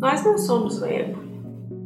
Nós 0.00 0.24
não 0.24 0.38
somos 0.38 0.80
o 0.80 0.86
ego. 0.86 1.18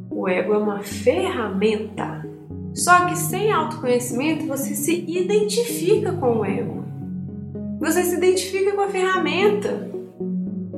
O 0.08 0.28
ego 0.28 0.54
é 0.54 0.58
uma 0.58 0.78
ferramenta. 0.78 2.24
Só 2.72 3.06
que 3.06 3.18
sem 3.18 3.50
autoconhecimento 3.50 4.46
você 4.46 4.72
se 4.74 5.04
identifica 5.08 6.12
com 6.12 6.38
o 6.38 6.44
ego. 6.44 6.84
Você 7.80 8.04
se 8.04 8.16
identifica 8.16 8.72
com 8.72 8.82
a 8.82 8.88
ferramenta. 8.88 9.90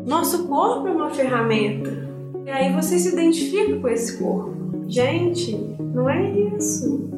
Nosso 0.06 0.48
corpo 0.48 0.88
é 0.88 0.92
uma 0.92 1.10
ferramenta. 1.10 2.08
E 2.46 2.50
aí 2.50 2.72
você 2.72 2.98
se 2.98 3.12
identifica 3.12 3.76
com 3.80 3.88
esse 3.88 4.16
corpo. 4.16 4.84
Gente, 4.88 5.76
não 5.94 6.08
é 6.08 6.30
isso. 6.56 7.10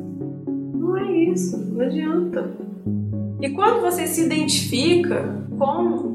Não 0.74 0.96
é 0.96 1.12
isso. 1.12 1.56
Não 1.58 1.86
adianta. 1.86 2.50
E 3.40 3.50
quando 3.50 3.82
você 3.82 4.08
se 4.08 4.24
identifica 4.24 5.46
com 5.56 6.07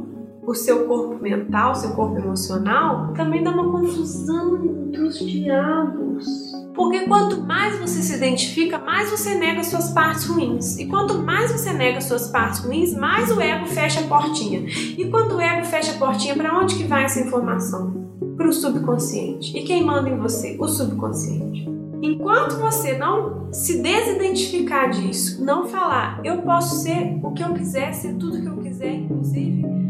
o 0.45 0.53
seu 0.53 0.85
corpo 0.85 1.21
mental, 1.21 1.75
seu 1.75 1.91
corpo 1.91 2.17
emocional, 2.17 3.13
também 3.13 3.43
dá 3.43 3.51
uma 3.51 3.71
confusão 3.71 4.57
dos 4.91 5.19
diabos. 5.19 6.25
Porque 6.73 7.01
quanto 7.01 7.41
mais 7.41 7.79
você 7.79 8.01
se 8.01 8.15
identifica, 8.15 8.79
mais 8.79 9.09
você 9.09 9.35
nega 9.35 9.63
suas 9.63 9.91
partes 9.91 10.25
ruins. 10.25 10.77
E 10.77 10.87
quanto 10.87 11.19
mais 11.19 11.51
você 11.51 11.71
nega 11.71 12.01
suas 12.01 12.29
partes 12.29 12.59
ruins, 12.59 12.93
mais 12.95 13.31
o 13.31 13.39
ego 13.39 13.67
fecha 13.67 14.01
a 14.01 14.03
portinha. 14.03 14.65
E 14.67 15.07
quando 15.09 15.35
o 15.35 15.41
ego 15.41 15.65
fecha 15.65 15.93
a 15.93 15.97
portinha, 15.97 16.35
para 16.35 16.57
onde 16.57 16.75
que 16.75 16.83
vai 16.83 17.03
essa 17.03 17.19
informação? 17.19 18.09
Para 18.35 18.47
o 18.47 18.53
subconsciente. 18.53 19.55
E 19.57 19.63
quem 19.63 19.83
manda 19.83 20.09
em 20.09 20.17
você? 20.17 20.57
O 20.59 20.67
subconsciente. 20.67 21.71
Enquanto 22.01 22.59
você 22.59 22.97
não 22.97 23.53
se 23.53 23.81
desidentificar 23.81 24.89
disso, 24.89 25.45
não 25.45 25.67
falar, 25.67 26.19
eu 26.23 26.41
posso 26.41 26.81
ser 26.81 27.17
o 27.23 27.31
que 27.31 27.43
eu 27.43 27.53
quiser, 27.53 27.93
ser 27.93 28.15
tudo 28.15 28.41
que 28.41 28.47
eu 28.47 28.57
quiser, 28.57 28.93
inclusive 28.95 29.82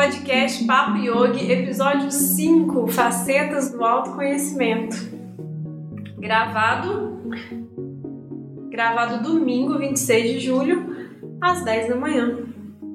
Podcast 0.00 0.64
Papo 0.64 0.96
Yogi, 0.96 1.52
episódio 1.52 2.10
5, 2.10 2.88
Facetas 2.88 3.70
do 3.70 3.84
Autoconhecimento. 3.84 4.96
Gravado 6.16 7.20
gravado 8.70 9.22
domingo, 9.22 9.76
26 9.76 10.32
de 10.32 10.40
julho, 10.40 11.12
às 11.38 11.62
10 11.66 11.90
da 11.90 11.96
manhã. 11.96 12.46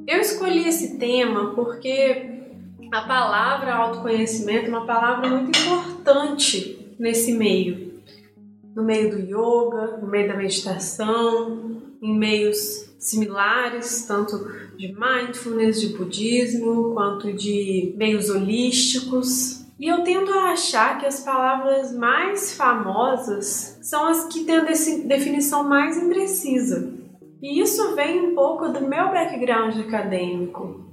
Eu 0.07 0.19
escolhi 0.19 0.67
esse 0.67 0.97
tema 0.97 1.53
porque 1.53 2.39
a 2.91 3.01
palavra 3.01 3.75
autoconhecimento 3.75 4.65
é 4.65 4.69
uma 4.69 4.87
palavra 4.87 5.29
muito 5.29 5.55
importante 5.59 6.95
nesse 6.97 7.33
meio. 7.33 8.01
No 8.75 8.83
meio 8.83 9.11
do 9.11 9.19
yoga, 9.19 9.97
no 9.97 10.07
meio 10.07 10.27
da 10.27 10.35
meditação, 10.35 11.74
em 12.01 12.17
meios 12.17 12.57
similares, 12.99 14.05
tanto 14.07 14.37
de 14.77 14.93
mindfulness, 14.93 15.79
de 15.79 15.95
budismo, 15.97 16.93
quanto 16.93 17.31
de 17.33 17.93
meios 17.97 18.29
holísticos. 18.29 19.65
E 19.79 19.87
eu 19.87 20.03
tento 20.03 20.31
achar 20.31 20.97
que 20.97 21.05
as 21.05 21.19
palavras 21.19 21.93
mais 21.93 22.55
famosas 22.55 23.77
são 23.81 24.07
as 24.07 24.25
que 24.27 24.43
têm 24.45 24.57
a 24.57 24.63
definição 24.63 25.67
mais 25.67 25.97
imprecisa. 25.97 26.93
E 27.41 27.59
isso 27.59 27.93
vem 27.95 28.27
um 28.27 28.35
pouco 28.35 28.69
do 28.69 28.87
meu 28.87 29.09
background 29.09 29.77
acadêmico. 29.77 30.85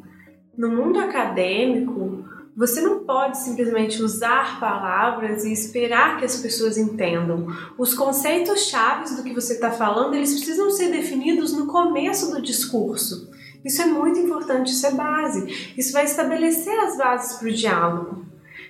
No 0.57 0.69
mundo 0.69 0.99
acadêmico, 0.99 2.25
você 2.57 2.81
não 2.83 3.01
pode 3.01 3.39
simplesmente 3.39 4.03
usar 4.03 4.61
palavras 4.61 5.45
e 5.45 5.53
esperar 5.53 6.19
que 6.19 6.25
as 6.25 6.37
pessoas 6.37 6.77
entendam. 6.77 7.47
Os 7.79 7.95
conceitos 7.95 8.67
chaves 8.67 9.17
do 9.17 9.23
que 9.23 9.33
você 9.33 9.55
está 9.55 9.71
falando, 9.71 10.15
eles 10.15 10.35
precisam 10.35 10.71
ser 10.71 10.91
definidos 10.91 11.53
no 11.53 11.67
começo 11.67 12.31
do 12.31 12.43
discurso. 12.43 13.31
Isso 13.65 13.81
é 13.81 13.87
muito 13.87 14.19
importante, 14.19 14.73
isso 14.73 14.87
é 14.87 14.93
base. 14.93 15.75
Isso 15.79 15.93
vai 15.93 16.05
estabelecer 16.05 16.79
as 16.81 16.99
bases 16.99 17.39
para 17.39 17.49
o 17.49 17.53
diálogo. 17.53 18.27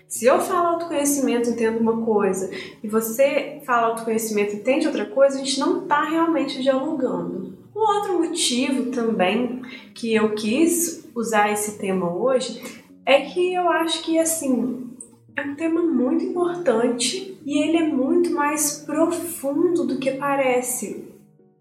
Se 0.07 0.27
eu 0.27 0.41
falo 0.41 0.69
autoconhecimento, 0.69 1.51
entendo 1.51 1.81
uma 1.81 2.05
coisa, 2.05 2.51
e 2.83 2.87
você 2.87 3.63
fala 3.65 3.89
autoconhecimento, 3.89 4.55
entende 4.55 4.87
outra 4.87 5.07
coisa, 5.07 5.37
a 5.37 5.39
gente 5.39 5.59
não 5.59 5.83
está 5.83 6.05
realmente 6.05 6.63
dialogando. 6.63 7.57
O 7.75 7.81
outro 7.81 8.19
motivo 8.19 8.91
também 8.91 9.63
que 9.95 10.15
eu 10.15 10.35
quis 10.35 11.09
usar 11.15 11.51
esse 11.51 11.79
tema 11.79 12.15
hoje 12.15 12.82
é 13.05 13.23
que 13.23 13.53
eu 13.53 13.69
acho 13.69 14.03
que 14.03 14.19
assim 14.19 14.91
é 15.37 15.43
um 15.43 15.55
tema 15.55 15.83
muito 15.83 16.25
importante 16.25 17.39
e 17.45 17.59
ele 17.59 17.79
é 17.79 17.87
muito 17.89 18.31
mais 18.31 18.85
profundo 18.85 19.85
do 19.85 19.99
que 19.99 20.13
parece. 20.13 21.09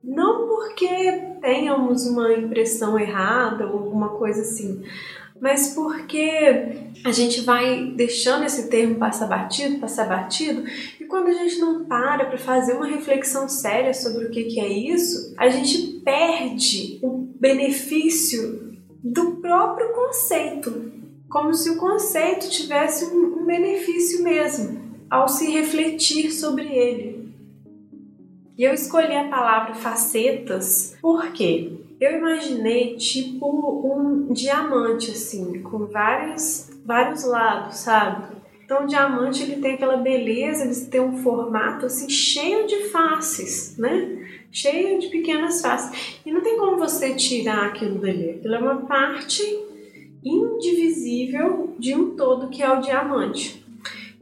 Não 0.04 0.48
porque 0.48 0.88
tenhamos 1.42 2.06
uma 2.06 2.34
impressão 2.34 2.98
errada 3.00 3.68
ou 3.68 3.80
alguma 3.80 4.10
coisa 4.10 4.42
assim, 4.42 4.84
mas 5.40 5.74
porque 5.74 6.92
a 7.04 7.12
gente 7.12 7.42
vai 7.42 7.94
deixando 7.96 8.46
esse 8.46 8.70
termo 8.70 8.96
passar 8.96 9.28
batido, 9.28 9.80
passar 9.80 10.08
batido, 10.08 10.64
e 11.00 11.06
quando 11.06 11.30
a 11.30 11.34
gente 11.34 11.60
não 11.60 11.86
para 11.86 12.26
para 12.26 12.38
fazer 12.38 12.74
uma 12.74 12.86
reflexão 12.86 13.50
séria 13.50 13.94
sobre 13.94 14.26
o 14.26 14.30
que, 14.30 14.44
que 14.44 14.60
é 14.60 14.68
isso, 14.68 15.34
a 15.38 15.50
gente 15.50 16.00
perde 16.04 17.00
o 17.02 17.28
benefício 17.40 18.76
do 19.04 19.38
próprio 19.38 19.90
conceito, 19.94 20.92
como 21.32 21.54
se 21.54 21.70
o 21.70 21.78
conceito 21.78 22.50
tivesse 22.50 23.06
um, 23.06 23.40
um 23.40 23.46
benefício 23.46 24.22
mesmo 24.22 24.82
ao 25.10 25.30
se 25.30 25.50
refletir 25.50 26.30
sobre 26.30 26.68
ele. 26.68 27.32
E 28.58 28.64
eu 28.64 28.74
escolhi 28.74 29.16
a 29.16 29.30
palavra 29.30 29.74
facetas 29.74 30.96
porque 31.02 31.72
eu 32.02 32.18
imaginei 32.18 32.98
tipo 32.98 33.48
um 33.48 34.34
diamante 34.34 35.12
assim, 35.12 35.62
com 35.64 35.86
vários 35.86 36.70
vários 36.86 37.24
lados, 37.24 37.78
sabe? 37.78 38.36
Então 38.66 38.84
o 38.84 38.88
diamante 38.88 39.44
ele 39.44 39.62
tem 39.62 39.76
aquela 39.76 39.98
beleza, 39.98 40.66
ele 40.66 40.86
tem 40.88 41.00
um 41.00 41.18
formato 41.24 41.86
assim 41.86 42.10
cheio 42.10 42.68
de 42.68 42.90
faces, 42.90 43.78
né? 43.78 44.18
Cheio 44.52 45.00
de 45.00 45.08
pequenas 45.08 45.62
faces. 45.62 46.20
E 46.26 46.32
não 46.32 46.42
tem 46.42 46.58
como 46.58 46.78
você 46.78 47.16
tirar 47.16 47.68
aquilo 47.68 48.00
dali. 48.00 48.32
Aquilo 48.32 48.56
é 48.56 48.60
uma 48.60 48.82
parte 48.82 49.71
indivisível 50.24 51.74
de 51.78 51.96
um 51.96 52.12
todo 52.16 52.50
que 52.50 52.62
é 52.62 52.72
o 52.72 52.82
diamante. 52.82 53.62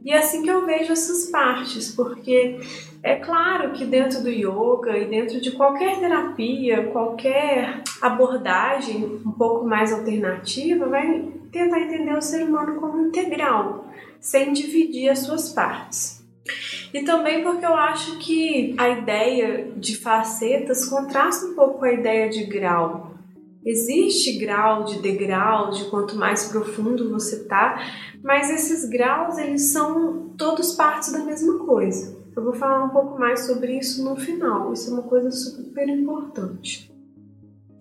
E 0.02 0.12
é 0.12 0.18
assim 0.18 0.42
que 0.42 0.50
eu 0.50 0.64
vejo 0.64 0.92
essas 0.92 1.30
partes, 1.30 1.94
porque 1.94 2.58
é 3.02 3.16
claro 3.16 3.72
que 3.72 3.84
dentro 3.84 4.22
do 4.22 4.30
yoga 4.30 4.96
e 4.96 5.06
dentro 5.06 5.40
de 5.40 5.50
qualquer 5.52 6.00
terapia, 6.00 6.88
qualquer 6.88 7.82
abordagem 8.00 9.20
um 9.26 9.32
pouco 9.32 9.66
mais 9.66 9.92
alternativa, 9.92 10.86
vai 10.86 11.28
tentar 11.52 11.80
entender 11.80 12.14
o 12.14 12.22
ser 12.22 12.44
humano 12.44 12.80
como 12.80 13.06
integral, 13.06 13.86
sem 14.20 14.52
dividir 14.52 15.10
as 15.10 15.20
suas 15.20 15.50
partes. 15.50 16.24
E 16.92 17.02
também 17.02 17.42
porque 17.42 17.64
eu 17.64 17.74
acho 17.74 18.18
que 18.18 18.74
a 18.76 18.88
ideia 18.88 19.70
de 19.76 19.96
facetas 19.96 20.86
contrasta 20.86 21.46
um 21.46 21.54
pouco 21.54 21.80
com 21.80 21.84
a 21.84 21.92
ideia 21.92 22.28
de 22.28 22.44
grau. 22.44 23.09
Existe 23.64 24.38
grau 24.38 24.84
de 24.84 25.00
degrau, 25.00 25.70
de 25.70 25.84
quanto 25.90 26.16
mais 26.16 26.48
profundo 26.48 27.10
você 27.10 27.44
tá, 27.44 27.78
mas 28.22 28.50
esses 28.50 28.88
graus 28.88 29.36
eles 29.36 29.64
são 29.72 30.30
todos 30.36 30.74
partes 30.74 31.12
da 31.12 31.18
mesma 31.18 31.58
coisa. 31.58 32.18
Eu 32.34 32.44
vou 32.44 32.54
falar 32.54 32.84
um 32.84 32.90
pouco 32.90 33.18
mais 33.18 33.40
sobre 33.40 33.76
isso 33.76 34.02
no 34.02 34.16
final. 34.16 34.72
Isso 34.72 34.90
é 34.90 34.94
uma 34.94 35.02
coisa 35.02 35.30
super 35.30 35.88
importante. 35.88 36.90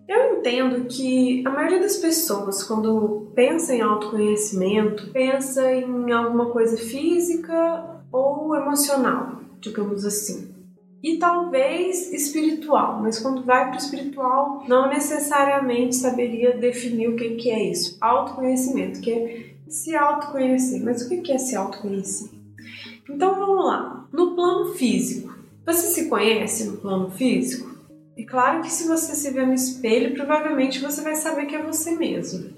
Eu 0.08 0.38
entendo 0.38 0.86
que 0.86 1.46
a 1.46 1.52
maioria 1.52 1.80
das 1.80 1.98
pessoas, 1.98 2.64
quando 2.64 3.32
pensa 3.36 3.76
em 3.76 3.82
autoconhecimento, 3.82 5.12
pensa 5.12 5.72
em 5.72 6.12
alguma 6.12 6.48
coisa 6.48 6.76
física 6.78 8.02
ou 8.12 8.56
emocional, 8.56 9.40
digamos 9.62 10.04
assim. 10.04 10.49
E 11.02 11.18
talvez 11.18 12.12
espiritual, 12.12 13.02
mas 13.02 13.20
quando 13.20 13.44
vai 13.44 13.68
para 13.68 13.76
o 13.76 13.78
espiritual, 13.78 14.66
não 14.68 14.90
necessariamente 14.90 15.96
saberia 15.96 16.58
definir 16.58 17.10
o 17.10 17.16
que, 17.16 17.36
que 17.36 17.50
é 17.50 17.72
isso. 17.72 17.98
Autoconhecimento, 18.02 19.00
que 19.00 19.12
é 19.12 19.50
se 19.70 19.96
autoconhecer. 19.96 20.84
Mas 20.84 21.02
o 21.02 21.10
que 21.10 21.32
é 21.32 21.38
se 21.38 21.56
autoconhecer? 21.56 22.30
Então 23.10 23.34
vamos 23.34 23.66
lá. 23.66 24.08
No 24.12 24.36
plano 24.36 24.74
físico, 24.74 25.34
você 25.66 25.88
se 25.88 26.10
conhece 26.10 26.66
no 26.66 26.78
plano 26.78 27.10
físico? 27.10 27.70
É 28.18 28.24
claro 28.24 28.62
que 28.62 28.72
se 28.72 28.88
você 28.88 29.16
se 29.16 29.32
vê 29.32 29.46
no 29.46 29.54
espelho, 29.54 30.14
provavelmente 30.14 30.80
você 30.80 31.02
vai 31.02 31.16
saber 31.16 31.46
que 31.46 31.56
é 31.56 31.64
você 31.64 31.92
mesmo. 31.92 32.50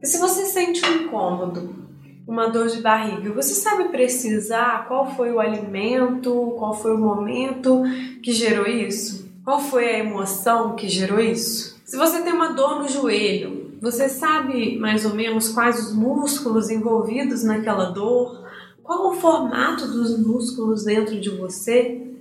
E 0.00 0.06
se 0.06 0.18
você 0.18 0.46
sente 0.46 0.80
um 0.86 1.02
incômodo, 1.02 1.87
uma 2.28 2.48
dor 2.50 2.66
de 2.66 2.82
barriga, 2.82 3.32
você 3.32 3.54
sabe 3.54 3.84
precisar 3.84 4.86
qual 4.86 5.16
foi 5.16 5.32
o 5.32 5.40
alimento, 5.40 6.54
qual 6.58 6.74
foi 6.74 6.94
o 6.94 6.98
momento 6.98 7.82
que 8.22 8.32
gerou 8.32 8.66
isso? 8.66 9.26
Qual 9.42 9.58
foi 9.58 9.88
a 9.88 9.98
emoção 10.00 10.76
que 10.76 10.86
gerou 10.86 11.18
isso? 11.18 11.80
Se 11.86 11.96
você 11.96 12.20
tem 12.20 12.34
uma 12.34 12.52
dor 12.52 12.82
no 12.82 12.88
joelho, 12.88 13.78
você 13.80 14.10
sabe 14.10 14.78
mais 14.78 15.06
ou 15.06 15.14
menos 15.14 15.48
quais 15.48 15.88
os 15.88 15.94
músculos 15.94 16.68
envolvidos 16.68 17.42
naquela 17.44 17.86
dor? 17.86 18.46
Qual 18.82 19.10
o 19.10 19.14
formato 19.14 19.86
dos 19.86 20.18
músculos 20.18 20.84
dentro 20.84 21.18
de 21.18 21.30
você? 21.30 22.12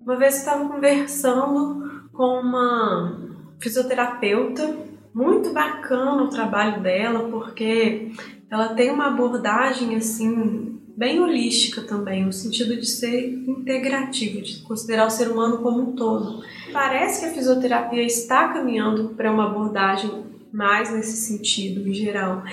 Uma 0.00 0.14
vez 0.14 0.34
eu 0.34 0.38
estava 0.38 0.68
conversando 0.68 2.06
com 2.12 2.40
uma 2.42 3.18
fisioterapeuta 3.58 4.86
muito 5.16 5.50
bacana 5.50 6.24
o 6.24 6.28
trabalho 6.28 6.82
dela, 6.82 7.30
porque 7.30 8.12
ela 8.50 8.74
tem 8.74 8.90
uma 8.90 9.06
abordagem 9.06 9.96
assim 9.96 10.78
bem 10.94 11.18
holística 11.20 11.80
também, 11.80 12.26
no 12.26 12.32
sentido 12.34 12.76
de 12.76 12.84
ser 12.84 13.32
integrativo, 13.48 14.42
de 14.42 14.58
considerar 14.60 15.06
o 15.06 15.10
ser 15.10 15.30
humano 15.30 15.62
como 15.62 15.80
um 15.80 15.96
todo. 15.96 16.44
Parece 16.70 17.20
que 17.20 17.26
a 17.26 17.32
fisioterapia 17.32 18.02
está 18.02 18.48
caminhando 18.48 19.14
para 19.16 19.32
uma 19.32 19.46
abordagem 19.46 20.26
mais 20.52 20.92
nesse 20.92 21.16
sentido, 21.16 21.88
em 21.88 21.94
geral. 21.94 22.44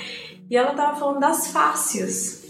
E 0.49 0.55
ela 0.55 0.71
estava 0.71 0.97
falando 0.97 1.19
das 1.19 1.47
fáscias, 1.47 2.45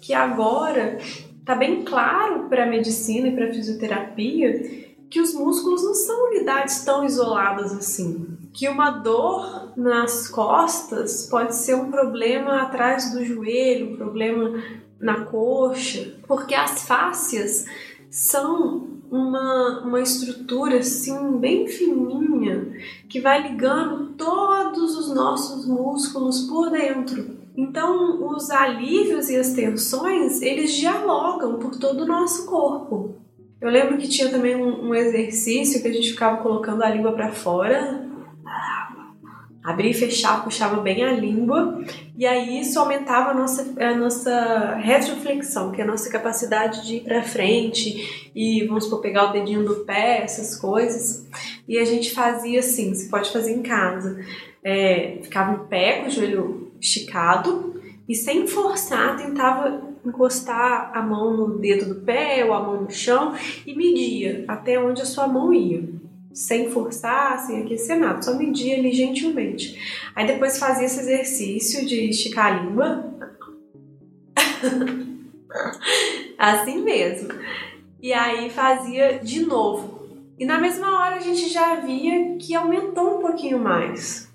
que 0.00 0.14
agora 0.14 0.96
está 1.38 1.54
bem 1.54 1.84
claro 1.84 2.48
para 2.48 2.64
a 2.64 2.66
medicina 2.66 3.28
e 3.28 3.34
para 3.34 3.46
a 3.46 3.52
fisioterapia 3.52 4.88
que 5.10 5.20
os 5.20 5.34
músculos 5.34 5.84
não 5.84 5.94
são 5.94 6.28
unidades 6.30 6.82
tão 6.82 7.04
isoladas 7.04 7.74
assim. 7.74 8.39
Que 8.52 8.68
uma 8.68 8.90
dor 8.90 9.72
nas 9.76 10.28
costas 10.28 11.26
pode 11.30 11.54
ser 11.54 11.74
um 11.74 11.90
problema 11.90 12.62
atrás 12.62 13.12
do 13.12 13.24
joelho, 13.24 13.92
um 13.92 13.96
problema 13.96 14.60
na 14.98 15.24
coxa, 15.24 16.14
porque 16.26 16.54
as 16.54 16.86
fáscias 16.86 17.64
são 18.10 18.88
uma, 19.10 19.80
uma 19.84 20.00
estrutura 20.00 20.78
assim 20.78 21.38
bem 21.38 21.66
fininha 21.66 22.72
que 23.08 23.20
vai 23.20 23.42
ligando 23.42 24.14
todos 24.16 24.96
os 24.96 25.14
nossos 25.14 25.66
músculos 25.66 26.42
por 26.42 26.70
dentro. 26.70 27.38
Então, 27.56 28.26
os 28.32 28.50
alívios 28.50 29.28
e 29.28 29.36
as 29.36 29.52
tensões, 29.52 30.40
eles 30.40 30.72
dialogam 30.72 31.58
por 31.58 31.76
todo 31.76 32.02
o 32.02 32.06
nosso 32.06 32.46
corpo. 32.46 33.16
Eu 33.60 33.68
lembro 33.68 33.98
que 33.98 34.08
tinha 34.08 34.30
também 34.30 34.56
um, 34.56 34.88
um 34.88 34.94
exercício 34.94 35.82
que 35.82 35.88
a 35.88 35.92
gente 35.92 36.10
ficava 36.10 36.42
colocando 36.42 36.82
a 36.82 36.90
língua 36.90 37.12
para 37.12 37.32
fora, 37.32 38.08
abria 39.62 39.90
e 39.90 39.94
fechava, 39.94 40.42
puxava 40.42 40.80
bem 40.80 41.04
a 41.04 41.12
língua, 41.12 41.84
e 42.16 42.26
aí 42.26 42.60
isso 42.60 42.78
aumentava 42.78 43.30
a 43.30 43.34
nossa, 43.34 43.74
a 43.78 43.94
nossa 43.94 44.74
retroflexão, 44.76 45.70
que 45.70 45.80
é 45.80 45.84
a 45.84 45.86
nossa 45.86 46.10
capacidade 46.10 46.86
de 46.86 46.96
ir 46.96 47.00
para 47.00 47.22
frente 47.22 48.30
e, 48.34 48.64
vamos 48.66 48.84
supor, 48.84 49.00
pegar 49.00 49.30
o 49.30 49.32
dedinho 49.32 49.64
do 49.64 49.84
pé, 49.84 50.22
essas 50.22 50.56
coisas. 50.56 51.26
E 51.68 51.78
a 51.78 51.84
gente 51.84 52.12
fazia 52.12 52.60
assim, 52.60 52.94
você 52.94 53.08
pode 53.08 53.30
fazer 53.30 53.52
em 53.52 53.62
casa. 53.62 54.18
É, 54.62 55.18
ficava 55.22 55.54
em 55.54 55.66
pé 55.68 56.00
com 56.00 56.06
o 56.06 56.10
joelho 56.10 56.72
esticado 56.80 57.80
e 58.08 58.14
sem 58.14 58.46
forçar 58.46 59.16
tentava 59.16 59.90
encostar 60.04 60.90
a 60.94 61.02
mão 61.02 61.36
no 61.36 61.58
dedo 61.58 61.94
do 61.94 62.00
pé 62.00 62.44
ou 62.44 62.52
a 62.52 62.60
mão 62.60 62.82
no 62.82 62.90
chão 62.90 63.34
e 63.66 63.74
media 63.74 64.44
até 64.48 64.78
onde 64.78 65.02
a 65.02 65.06
sua 65.06 65.26
mão 65.26 65.52
ia. 65.52 65.84
Sem 66.32 66.70
forçar, 66.70 67.38
sem 67.40 67.62
aquecer 67.62 67.98
nada, 67.98 68.22
só 68.22 68.36
media 68.36 68.76
ali 68.76 68.92
gentilmente. 68.92 69.78
Aí 70.14 70.26
depois 70.26 70.58
fazia 70.58 70.86
esse 70.86 71.00
exercício 71.00 71.86
de 71.86 72.10
esticar 72.10 72.46
a 72.46 72.62
língua. 72.62 73.14
assim 76.38 76.82
mesmo. 76.82 77.28
E 78.00 78.12
aí 78.12 78.48
fazia 78.48 79.18
de 79.18 79.44
novo. 79.44 80.00
E 80.38 80.46
na 80.46 80.58
mesma 80.58 81.00
hora 81.00 81.16
a 81.16 81.20
gente 81.20 81.50
já 81.50 81.74
via 81.76 82.36
que 82.38 82.54
aumentou 82.54 83.18
um 83.18 83.20
pouquinho 83.20 83.58
mais. 83.58 84.30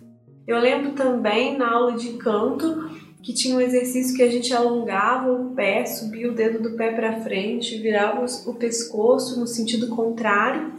Eu 0.48 0.60
lembro 0.60 0.92
também 0.92 1.58
na 1.58 1.74
aula 1.74 1.94
de 1.94 2.14
canto 2.14 2.92
que 3.24 3.34
tinha 3.34 3.56
um 3.56 3.62
exercício 3.62 4.16
que 4.16 4.22
a 4.22 4.30
gente 4.30 4.54
alongava 4.54 5.32
o 5.32 5.56
pé, 5.56 5.84
subia 5.84 6.30
o 6.30 6.36
dedo 6.36 6.62
do 6.62 6.78
pé 6.78 6.92
para 6.92 7.22
frente, 7.22 7.80
virava 7.80 8.24
o 8.46 8.54
pescoço 8.54 9.40
no 9.40 9.48
sentido 9.48 9.88
contrário, 9.88 10.74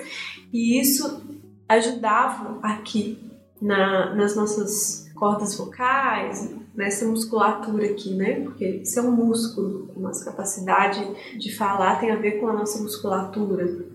e 0.56 0.80
isso 0.80 1.22
ajudava 1.68 2.58
aqui 2.62 3.18
na, 3.60 4.14
nas 4.14 4.34
nossas 4.34 5.06
cordas 5.14 5.54
vocais, 5.54 6.50
nessa 6.74 7.04
musculatura 7.04 7.84
aqui, 7.84 8.14
né? 8.14 8.40
Porque 8.40 8.64
isso 8.82 8.98
é 8.98 9.02
um 9.02 9.10
músculo, 9.10 9.90
a 9.94 10.00
nossa 10.00 10.24
capacidade 10.24 11.38
de 11.38 11.54
falar 11.54 12.00
tem 12.00 12.10
a 12.10 12.16
ver 12.16 12.40
com 12.40 12.48
a 12.48 12.54
nossa 12.54 12.82
musculatura. 12.82 13.86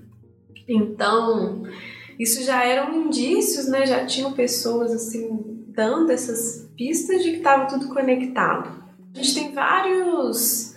Então, 0.67 1.63
isso 2.19 2.43
já 2.43 2.63
eram 2.63 3.07
indícios, 3.07 3.67
né? 3.67 3.83
Já 3.87 4.05
tinham 4.05 4.31
pessoas 4.33 4.91
assim 4.91 5.65
dando 5.69 6.11
essas 6.11 6.69
pistas 6.77 7.23
de 7.23 7.31
que 7.31 7.37
estava 7.37 7.65
tudo 7.65 7.87
conectado. 7.87 8.83
A 9.15 9.17
gente 9.17 9.33
tem 9.33 9.51
vários 9.51 10.75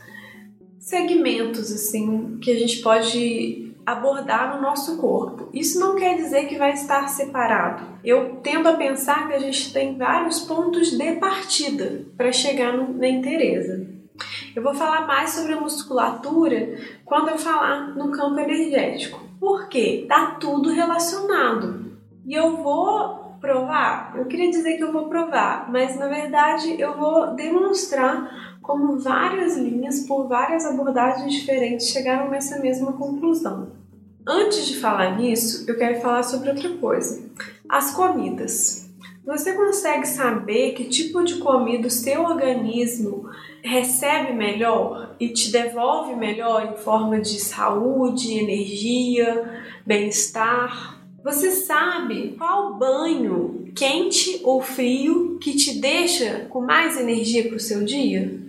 segmentos 0.79 1.71
assim 1.71 2.39
que 2.41 2.51
a 2.51 2.59
gente 2.59 2.81
pode 2.81 3.64
abordar 3.87 4.55
no 4.55 4.63
nosso 4.63 4.99
corpo. 4.99 5.49
Isso 5.53 5.79
não 5.79 5.97
quer 5.97 6.17
dizer 6.17 6.47
que 6.47 6.59
vai 6.59 6.73
estar 6.73 7.09
separado. 7.09 7.85
Eu 8.05 8.37
tendo 8.43 8.69
a 8.69 8.75
pensar 8.75 9.29
que 9.29 9.35
a 9.35 9.39
gente 9.39 9.73
tem 9.73 9.97
vários 9.97 10.41
pontos 10.41 10.91
de 10.91 11.13
partida 11.17 12.05
para 12.17 12.33
chegar 12.33 12.73
no, 12.73 12.93
na 12.95 13.09
inteireza. 13.09 13.87
Eu 14.55 14.63
vou 14.63 14.75
falar 14.75 15.07
mais 15.07 15.31
sobre 15.31 15.53
a 15.53 15.61
musculatura 15.61 16.79
quando 17.05 17.29
eu 17.31 17.39
falar 17.39 17.89
no 17.95 18.11
campo 18.11 18.39
energético. 18.39 19.21
Porque 19.41 20.07
tá 20.09 20.37
tudo 20.41 20.71
relacionado. 20.71 21.93
E 22.25 22.33
eu 22.33 22.57
vou 22.57 23.25
provar? 23.41 24.15
Eu 24.17 24.25
queria 24.25 24.51
dizer 24.51 24.79
que 24.79 24.83
eu 24.83 24.93
vou 24.93 25.09
provar, 25.09 25.71
mas 25.71 25.99
na 25.99 26.07
verdade 26.07 26.81
eu 26.81 26.97
vou 26.97 27.35
demonstrar 27.35 28.54
como 28.65 28.99
várias 28.99 29.59
linhas, 29.59 30.01
por 30.01 30.27
várias 30.27 30.65
abordagens 30.65 31.33
diferentes, 31.33 31.89
chegaram 31.89 32.31
nessa 32.31 32.59
mesma 32.59 32.95
conclusão. 32.95 33.69
Antes 34.27 34.67
de 34.67 34.81
falar 34.81 35.19
nisso, 35.19 35.67
eu 35.69 35.77
quero 35.77 36.01
falar 36.01 36.23
sobre 36.23 36.49
outra 36.49 36.71
coisa: 36.71 37.23
as 37.69 37.95
comidas. 37.95 38.91
Você 39.25 39.53
consegue 39.53 40.07
saber 40.07 40.73
que 40.73 40.85
tipo 40.85 41.23
de 41.25 41.37
comida 41.37 41.89
o 41.89 41.91
seu 41.91 42.23
organismo 42.25 43.29
recebe 43.63 44.33
melhor 44.33 45.15
e 45.19 45.29
te 45.29 45.51
devolve 45.51 46.15
melhor 46.15 46.73
em 46.73 46.83
forma 46.83 47.21
de 47.21 47.41
saúde, 47.41 48.39
energia, 48.39 49.63
bem-estar? 49.87 51.03
Você 51.23 51.51
sabe 51.51 52.35
qual 52.37 52.75
banho, 52.75 53.73
quente 53.75 54.41
ou 54.43 54.61
frio, 54.61 55.39
que 55.39 55.55
te 55.55 55.81
deixa 55.81 56.47
com 56.51 56.61
mais 56.61 56.99
energia 56.99 57.47
para 57.49 57.57
o 57.57 57.61
seu 57.61 57.83
dia? 57.83 58.44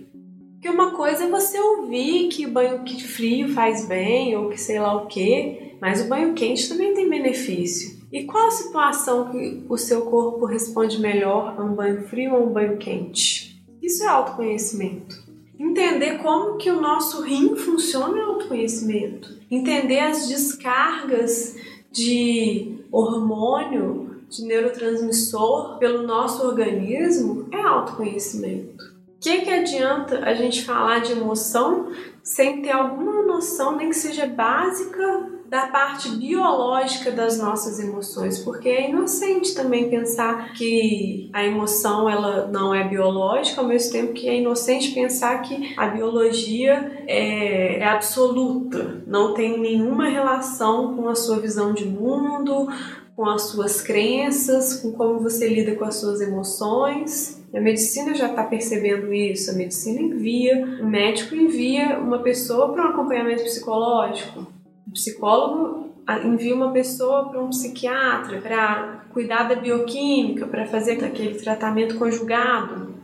Porque 0.66 0.82
uma 0.82 0.90
coisa 0.90 1.22
é 1.22 1.30
você 1.30 1.60
ouvir 1.60 2.26
que 2.26 2.44
o 2.44 2.50
banho 2.50 2.82
frio 2.98 3.54
faz 3.54 3.86
bem 3.86 4.36
ou 4.36 4.50
que 4.50 4.60
sei 4.60 4.80
lá 4.80 4.96
o 4.96 5.06
que, 5.06 5.76
mas 5.80 6.04
o 6.04 6.08
banho 6.08 6.34
quente 6.34 6.68
também 6.68 6.92
tem 6.92 7.08
benefício. 7.08 8.00
E 8.10 8.24
qual 8.24 8.48
a 8.48 8.50
situação 8.50 9.30
que 9.30 9.64
o 9.68 9.76
seu 9.76 10.02
corpo 10.06 10.44
responde 10.44 11.00
melhor 11.00 11.54
a 11.56 11.62
um 11.62 11.72
banho 11.72 12.08
frio 12.08 12.32
ou 12.32 12.38
a 12.38 12.40
um 12.46 12.52
banho 12.52 12.78
quente? 12.78 13.64
Isso 13.80 14.02
é 14.02 14.08
autoconhecimento. 14.08 15.22
Entender 15.56 16.18
como 16.18 16.56
que 16.56 16.68
o 16.68 16.80
nosso 16.80 17.22
rim 17.22 17.54
funciona 17.54 18.18
é 18.18 18.22
autoconhecimento. 18.22 19.38
Entender 19.48 20.00
as 20.00 20.26
descargas 20.26 21.54
de 21.92 22.80
hormônio, 22.90 24.16
de 24.28 24.42
neurotransmissor 24.44 25.78
pelo 25.78 26.04
nosso 26.04 26.44
organismo 26.44 27.46
é 27.52 27.62
autoconhecimento. 27.62 28.95
Que, 29.26 29.40
que 29.40 29.50
adianta 29.50 30.20
a 30.20 30.34
gente 30.34 30.64
falar 30.64 31.00
de 31.00 31.10
emoção 31.10 31.90
sem 32.22 32.62
ter 32.62 32.70
alguma 32.70 33.22
noção, 33.22 33.74
nem 33.74 33.88
que 33.88 33.96
seja 33.96 34.24
básica, 34.24 35.02
da 35.48 35.66
parte 35.66 36.10
biológica 36.10 37.10
das 37.10 37.36
nossas 37.36 37.80
emoções, 37.80 38.38
porque 38.38 38.68
é 38.68 38.88
inocente 38.88 39.52
também 39.52 39.90
pensar 39.90 40.52
que 40.52 41.28
a 41.32 41.44
emoção 41.44 42.08
ela 42.08 42.46
não 42.46 42.72
é 42.72 42.86
biológica, 42.88 43.60
ao 43.60 43.66
mesmo 43.66 43.90
tempo 43.90 44.12
que 44.12 44.28
é 44.28 44.38
inocente 44.38 44.92
pensar 44.92 45.42
que 45.42 45.74
a 45.76 45.88
biologia 45.88 47.02
é, 47.08 47.80
é 47.80 47.84
absoluta, 47.84 49.02
não 49.08 49.34
tem 49.34 49.58
nenhuma 49.58 50.08
relação 50.08 50.96
com 50.96 51.08
a 51.08 51.16
sua 51.16 51.40
visão 51.40 51.72
de 51.72 51.84
mundo, 51.84 52.68
com 53.16 53.24
as 53.24 53.42
suas 53.42 53.80
crenças, 53.80 54.74
com 54.80 54.92
como 54.92 55.18
você 55.18 55.48
lida 55.48 55.74
com 55.74 55.84
as 55.84 55.96
suas 55.96 56.20
emoções. 56.20 57.44
A 57.56 57.60
medicina 57.60 58.14
já 58.14 58.28
está 58.28 58.44
percebendo 58.44 59.12
isso. 59.12 59.50
A 59.50 59.54
medicina 59.54 60.00
envia, 60.00 60.78
o 60.82 60.86
médico 60.86 61.34
envia 61.34 61.98
uma 61.98 62.18
pessoa 62.18 62.72
para 62.72 62.84
um 62.84 62.90
acompanhamento 62.90 63.42
psicológico 63.42 64.54
psicólogo 64.96 65.94
envia 66.24 66.54
uma 66.54 66.72
pessoa 66.72 67.28
para 67.28 67.42
um 67.42 67.50
psiquiatra 67.50 68.40
para 68.40 69.04
cuidar 69.12 69.48
da 69.48 69.56
bioquímica, 69.56 70.46
para 70.46 70.66
fazer 70.66 71.04
aquele 71.04 71.34
tratamento 71.34 71.98
conjugado. 71.98 72.94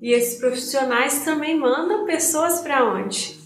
E 0.00 0.12
esses 0.12 0.38
profissionais 0.38 1.24
também 1.24 1.58
mandam 1.58 2.06
pessoas 2.06 2.60
para 2.60 2.84
onde? 2.84 3.38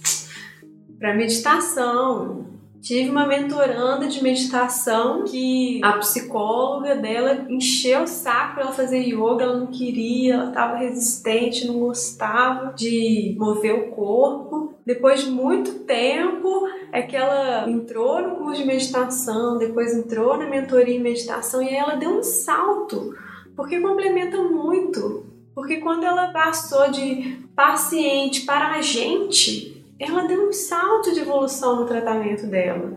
Para 0.98 1.14
meditação, 1.14 2.46
Tive 2.82 3.10
uma 3.10 3.28
mentoranda 3.28 4.08
de 4.08 4.20
meditação 4.20 5.22
que 5.22 5.80
a 5.84 5.92
psicóloga 5.98 6.96
dela 6.96 7.46
encheu 7.48 8.02
o 8.02 8.08
saco 8.08 8.54
para 8.54 8.64
ela 8.64 8.72
fazer 8.72 8.98
yoga, 8.98 9.44
ela 9.44 9.56
não 9.56 9.68
queria, 9.68 10.34
ela 10.34 10.48
estava 10.48 10.76
resistente, 10.76 11.64
não 11.64 11.78
gostava 11.78 12.72
de 12.72 13.36
mover 13.38 13.72
o 13.72 13.92
corpo. 13.92 14.74
Depois 14.84 15.22
de 15.22 15.30
muito 15.30 15.84
tempo 15.84 16.66
é 16.90 17.02
que 17.02 17.14
ela 17.14 17.70
entrou 17.70 18.20
no 18.20 18.34
curso 18.34 18.60
de 18.60 18.66
meditação, 18.66 19.58
depois 19.58 19.96
entrou 19.96 20.36
na 20.36 20.46
mentoria 20.46 20.96
em 20.96 21.00
meditação 21.00 21.62
e 21.62 21.68
aí 21.68 21.76
ela 21.76 21.94
deu 21.94 22.10
um 22.10 22.22
salto 22.24 23.14
Porque 23.54 23.78
complementa 23.78 24.42
muito. 24.42 25.24
Porque 25.54 25.76
quando 25.76 26.02
ela 26.02 26.32
passou 26.32 26.90
de 26.90 27.38
paciente 27.54 28.40
para 28.40 28.74
agente, 28.74 29.81
ela 30.04 30.26
deu 30.26 30.48
um 30.48 30.52
salto 30.52 31.12
de 31.12 31.20
evolução 31.20 31.76
no 31.76 31.86
tratamento 31.86 32.46
dela. 32.46 32.92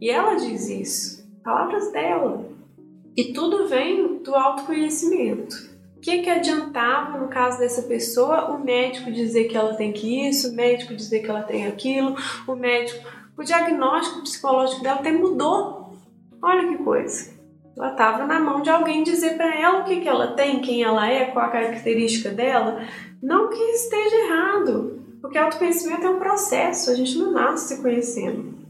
E 0.00 0.10
ela 0.10 0.34
diz 0.34 0.68
isso, 0.68 1.28
palavras 1.42 1.90
dela. 1.92 2.44
E 3.16 3.32
tudo 3.32 3.66
vem 3.66 4.18
do 4.22 4.34
autoconhecimento. 4.34 5.70
O 5.96 6.00
que, 6.00 6.22
que 6.22 6.30
adiantava, 6.30 7.18
no 7.18 7.28
caso 7.28 7.58
dessa 7.58 7.82
pessoa, 7.82 8.50
o 8.50 8.64
médico 8.64 9.12
dizer 9.12 9.44
que 9.44 9.56
ela 9.56 9.74
tem 9.74 9.92
que 9.92 10.28
isso, 10.28 10.50
o 10.50 10.54
médico 10.54 10.94
dizer 10.94 11.20
que 11.20 11.28
ela 11.28 11.42
tem 11.42 11.66
aquilo, 11.66 12.16
o 12.46 12.54
médico. 12.54 13.06
O 13.36 13.42
diagnóstico 13.42 14.22
psicológico 14.22 14.82
dela 14.82 15.00
até 15.00 15.12
mudou. 15.12 15.92
Olha 16.42 16.68
que 16.68 16.82
coisa. 16.82 17.38
Ela 17.76 17.92
estava 17.92 18.26
na 18.26 18.40
mão 18.40 18.62
de 18.62 18.70
alguém 18.70 19.02
dizer 19.02 19.36
para 19.36 19.54
ela 19.54 19.80
o 19.80 19.84
que, 19.84 20.00
que 20.00 20.08
ela 20.08 20.28
tem, 20.28 20.60
quem 20.60 20.82
ela 20.82 21.06
é, 21.10 21.26
qual 21.26 21.46
a 21.46 21.50
característica 21.50 22.30
dela. 22.30 22.82
Não 23.22 23.48
que 23.48 23.58
esteja 23.58 24.16
errado, 24.16 25.02
porque 25.20 25.38
autoconhecimento 25.38 26.06
é 26.06 26.10
um 26.10 26.18
processo, 26.18 26.90
a 26.90 26.94
gente 26.94 27.18
não 27.18 27.32
nasce 27.32 27.74
se 27.74 27.82
conhecendo. 27.82 28.60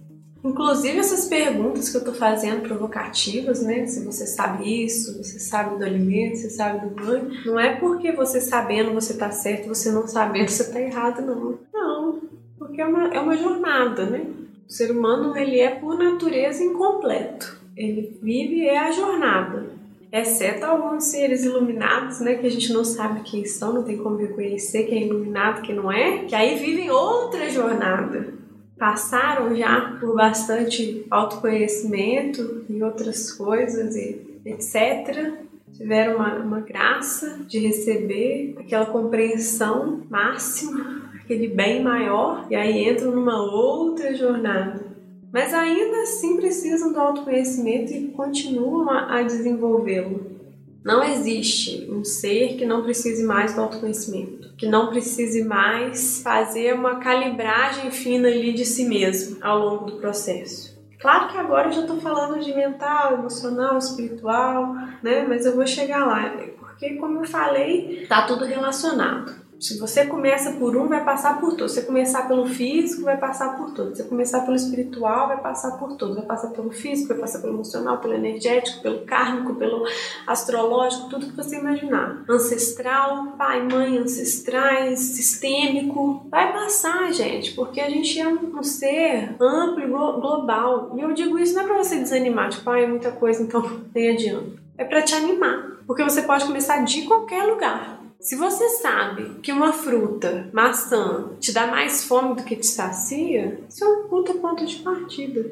Inclusive 0.42 0.98
essas 0.98 1.26
perguntas 1.26 1.90
que 1.90 1.96
eu 1.96 2.00
estou 2.00 2.14
fazendo 2.14 2.62
provocativas, 2.62 3.62
né? 3.62 3.86
Se 3.86 4.04
você 4.04 4.26
sabe 4.26 4.84
isso, 4.84 5.22
você 5.22 5.38
sabe 5.38 5.76
do 5.76 5.84
alimento, 5.84 6.38
você 6.38 6.48
sabe 6.48 6.86
do 6.86 6.94
banho, 6.94 7.30
não 7.44 7.60
é 7.60 7.76
porque 7.76 8.10
você 8.12 8.40
sabendo 8.40 8.94
você 8.94 9.12
está 9.12 9.30
certo, 9.30 9.68
você 9.68 9.90
não 9.90 10.06
sabendo 10.06 10.48
você 10.48 10.62
está 10.62 10.80
errado, 10.80 11.20
não. 11.20 11.58
Não, 11.72 12.20
porque 12.58 12.80
é 12.80 12.86
uma, 12.86 13.08
é 13.08 13.20
uma 13.20 13.36
jornada, 13.36 14.06
né? 14.06 14.26
O 14.66 14.72
ser 14.72 14.90
humano 14.90 15.36
ele 15.36 15.60
é 15.60 15.70
por 15.70 15.98
natureza 15.98 16.64
incompleto 16.64 17.60
ele 17.80 18.18
vive 18.22 18.66
é 18.66 18.78
a 18.78 18.92
jornada. 18.92 19.70
Exceto 20.12 20.66
alguns 20.66 21.04
seres 21.04 21.44
iluminados, 21.44 22.20
né, 22.20 22.34
que 22.34 22.46
a 22.46 22.50
gente 22.50 22.72
não 22.72 22.84
sabe 22.84 23.20
quem 23.20 23.44
são, 23.44 23.72
não 23.72 23.84
tem 23.84 23.96
como 23.96 24.16
reconhecer 24.16 24.84
quem 24.84 25.04
é 25.04 25.06
iluminado, 25.06 25.62
quem 25.62 25.76
não 25.76 25.90
é, 25.90 26.24
que 26.24 26.34
aí 26.34 26.58
vivem 26.58 26.90
outra 26.90 27.48
jornada. 27.48 28.34
Passaram 28.76 29.54
já 29.54 29.98
por 30.00 30.16
bastante 30.16 31.06
autoconhecimento 31.10 32.64
e 32.68 32.82
outras 32.82 33.30
coisas 33.30 33.94
e 33.94 34.40
etc. 34.44 35.32
Tiveram 35.74 36.16
uma, 36.16 36.34
uma 36.36 36.60
graça 36.60 37.38
de 37.46 37.60
receber 37.60 38.56
aquela 38.58 38.86
compreensão 38.86 40.02
máxima, 40.10 41.08
aquele 41.22 41.46
bem 41.46 41.84
maior, 41.84 42.46
e 42.50 42.56
aí 42.56 42.88
entram 42.88 43.12
numa 43.12 43.40
outra 43.40 44.12
jornada 44.16 44.89
mas 45.32 45.54
ainda 45.54 46.02
assim 46.02 46.36
precisam 46.36 46.92
do 46.92 47.00
autoconhecimento 47.00 47.92
e 47.92 48.08
continuam 48.08 48.90
a 48.90 49.22
desenvolvê-lo. 49.22 50.40
Não 50.84 51.04
existe 51.04 51.86
um 51.90 52.02
ser 52.02 52.56
que 52.56 52.64
não 52.64 52.82
precise 52.82 53.22
mais 53.22 53.54
do 53.54 53.60
autoconhecimento, 53.60 54.54
que 54.56 54.66
não 54.66 54.88
precise 54.88 55.44
mais 55.44 56.22
fazer 56.22 56.74
uma 56.74 56.96
calibragem 56.96 57.90
fina 57.90 58.28
ali 58.28 58.52
de 58.52 58.64
si 58.64 58.86
mesmo 58.86 59.36
ao 59.42 59.58
longo 59.58 59.84
do 59.84 59.96
processo. 59.98 60.80
Claro 60.98 61.28
que 61.28 61.38
agora 61.38 61.68
eu 61.68 61.72
já 61.72 61.80
estou 61.82 61.98
falando 61.98 62.42
de 62.42 62.54
mental, 62.54 63.14
emocional, 63.14 63.78
espiritual, 63.78 64.74
né? 65.02 65.24
Mas 65.26 65.46
eu 65.46 65.54
vou 65.54 65.66
chegar 65.66 66.04
lá, 66.04 66.34
porque 66.58 66.96
como 66.96 67.20
eu 67.20 67.24
falei, 67.24 68.06
tá 68.06 68.26
tudo 68.26 68.44
relacionado. 68.44 69.34
Se 69.60 69.78
você 69.78 70.06
começa 70.06 70.52
por 70.52 70.74
um, 70.74 70.88
vai 70.88 71.04
passar 71.04 71.38
por 71.38 71.50
todos. 71.50 71.72
Se 71.72 71.80
você 71.80 71.86
começar 71.86 72.26
pelo 72.26 72.46
físico, 72.46 73.02
vai 73.02 73.18
passar 73.18 73.58
por 73.58 73.72
todos. 73.72 73.98
Se 73.98 74.02
você 74.02 74.08
começar 74.08 74.40
pelo 74.40 74.56
espiritual, 74.56 75.28
vai 75.28 75.38
passar 75.38 75.72
por 75.72 75.96
todos. 75.96 76.16
Vai 76.16 76.24
passar 76.24 76.48
pelo 76.48 76.70
físico, 76.70 77.08
vai 77.08 77.18
passar 77.18 77.40
pelo 77.40 77.52
emocional, 77.52 77.98
pelo 77.98 78.14
energético, 78.14 78.80
pelo 78.80 79.00
kármico, 79.00 79.54
pelo 79.56 79.84
astrológico, 80.26 81.10
tudo 81.10 81.26
que 81.26 81.36
você 81.36 81.58
imaginar. 81.58 82.24
Ancestral, 82.26 83.34
pai, 83.36 83.62
mãe, 83.62 83.98
ancestrais, 83.98 84.98
sistêmico. 84.98 86.26
Vai 86.30 86.54
passar, 86.54 87.12
gente, 87.12 87.52
porque 87.52 87.82
a 87.82 87.90
gente 87.90 88.18
é 88.18 88.26
um 88.26 88.62
ser 88.62 89.36
amplo 89.38 89.84
e 89.84 89.86
global. 89.86 90.94
E 90.96 91.02
eu 91.02 91.12
digo 91.12 91.38
isso 91.38 91.54
não 91.54 91.64
é 91.64 91.66
pra 91.66 91.76
você 91.76 91.96
desanimar, 91.96 92.48
tipo, 92.48 92.68
ah, 92.70 92.80
é 92.80 92.86
muita 92.86 93.12
coisa, 93.12 93.42
então 93.42 93.62
nem 93.94 94.08
adianta. 94.08 94.58
É 94.78 94.84
para 94.84 95.02
te 95.02 95.14
animar, 95.14 95.82
porque 95.86 96.02
você 96.02 96.22
pode 96.22 96.46
começar 96.46 96.82
de 96.82 97.02
qualquer 97.02 97.44
lugar. 97.44 97.99
Se 98.20 98.36
você 98.36 98.68
sabe 98.68 99.40
que 99.42 99.50
uma 99.50 99.72
fruta, 99.72 100.50
maçã, 100.52 101.30
te 101.40 101.52
dá 101.52 101.66
mais 101.66 102.04
fome 102.04 102.34
do 102.34 102.42
que 102.42 102.54
te 102.54 102.66
sacia, 102.66 103.58
isso 103.66 103.82
é 103.82 103.88
um 103.88 104.08
puta 104.08 104.34
ponto 104.34 104.66
de 104.66 104.76
partida. 104.76 105.50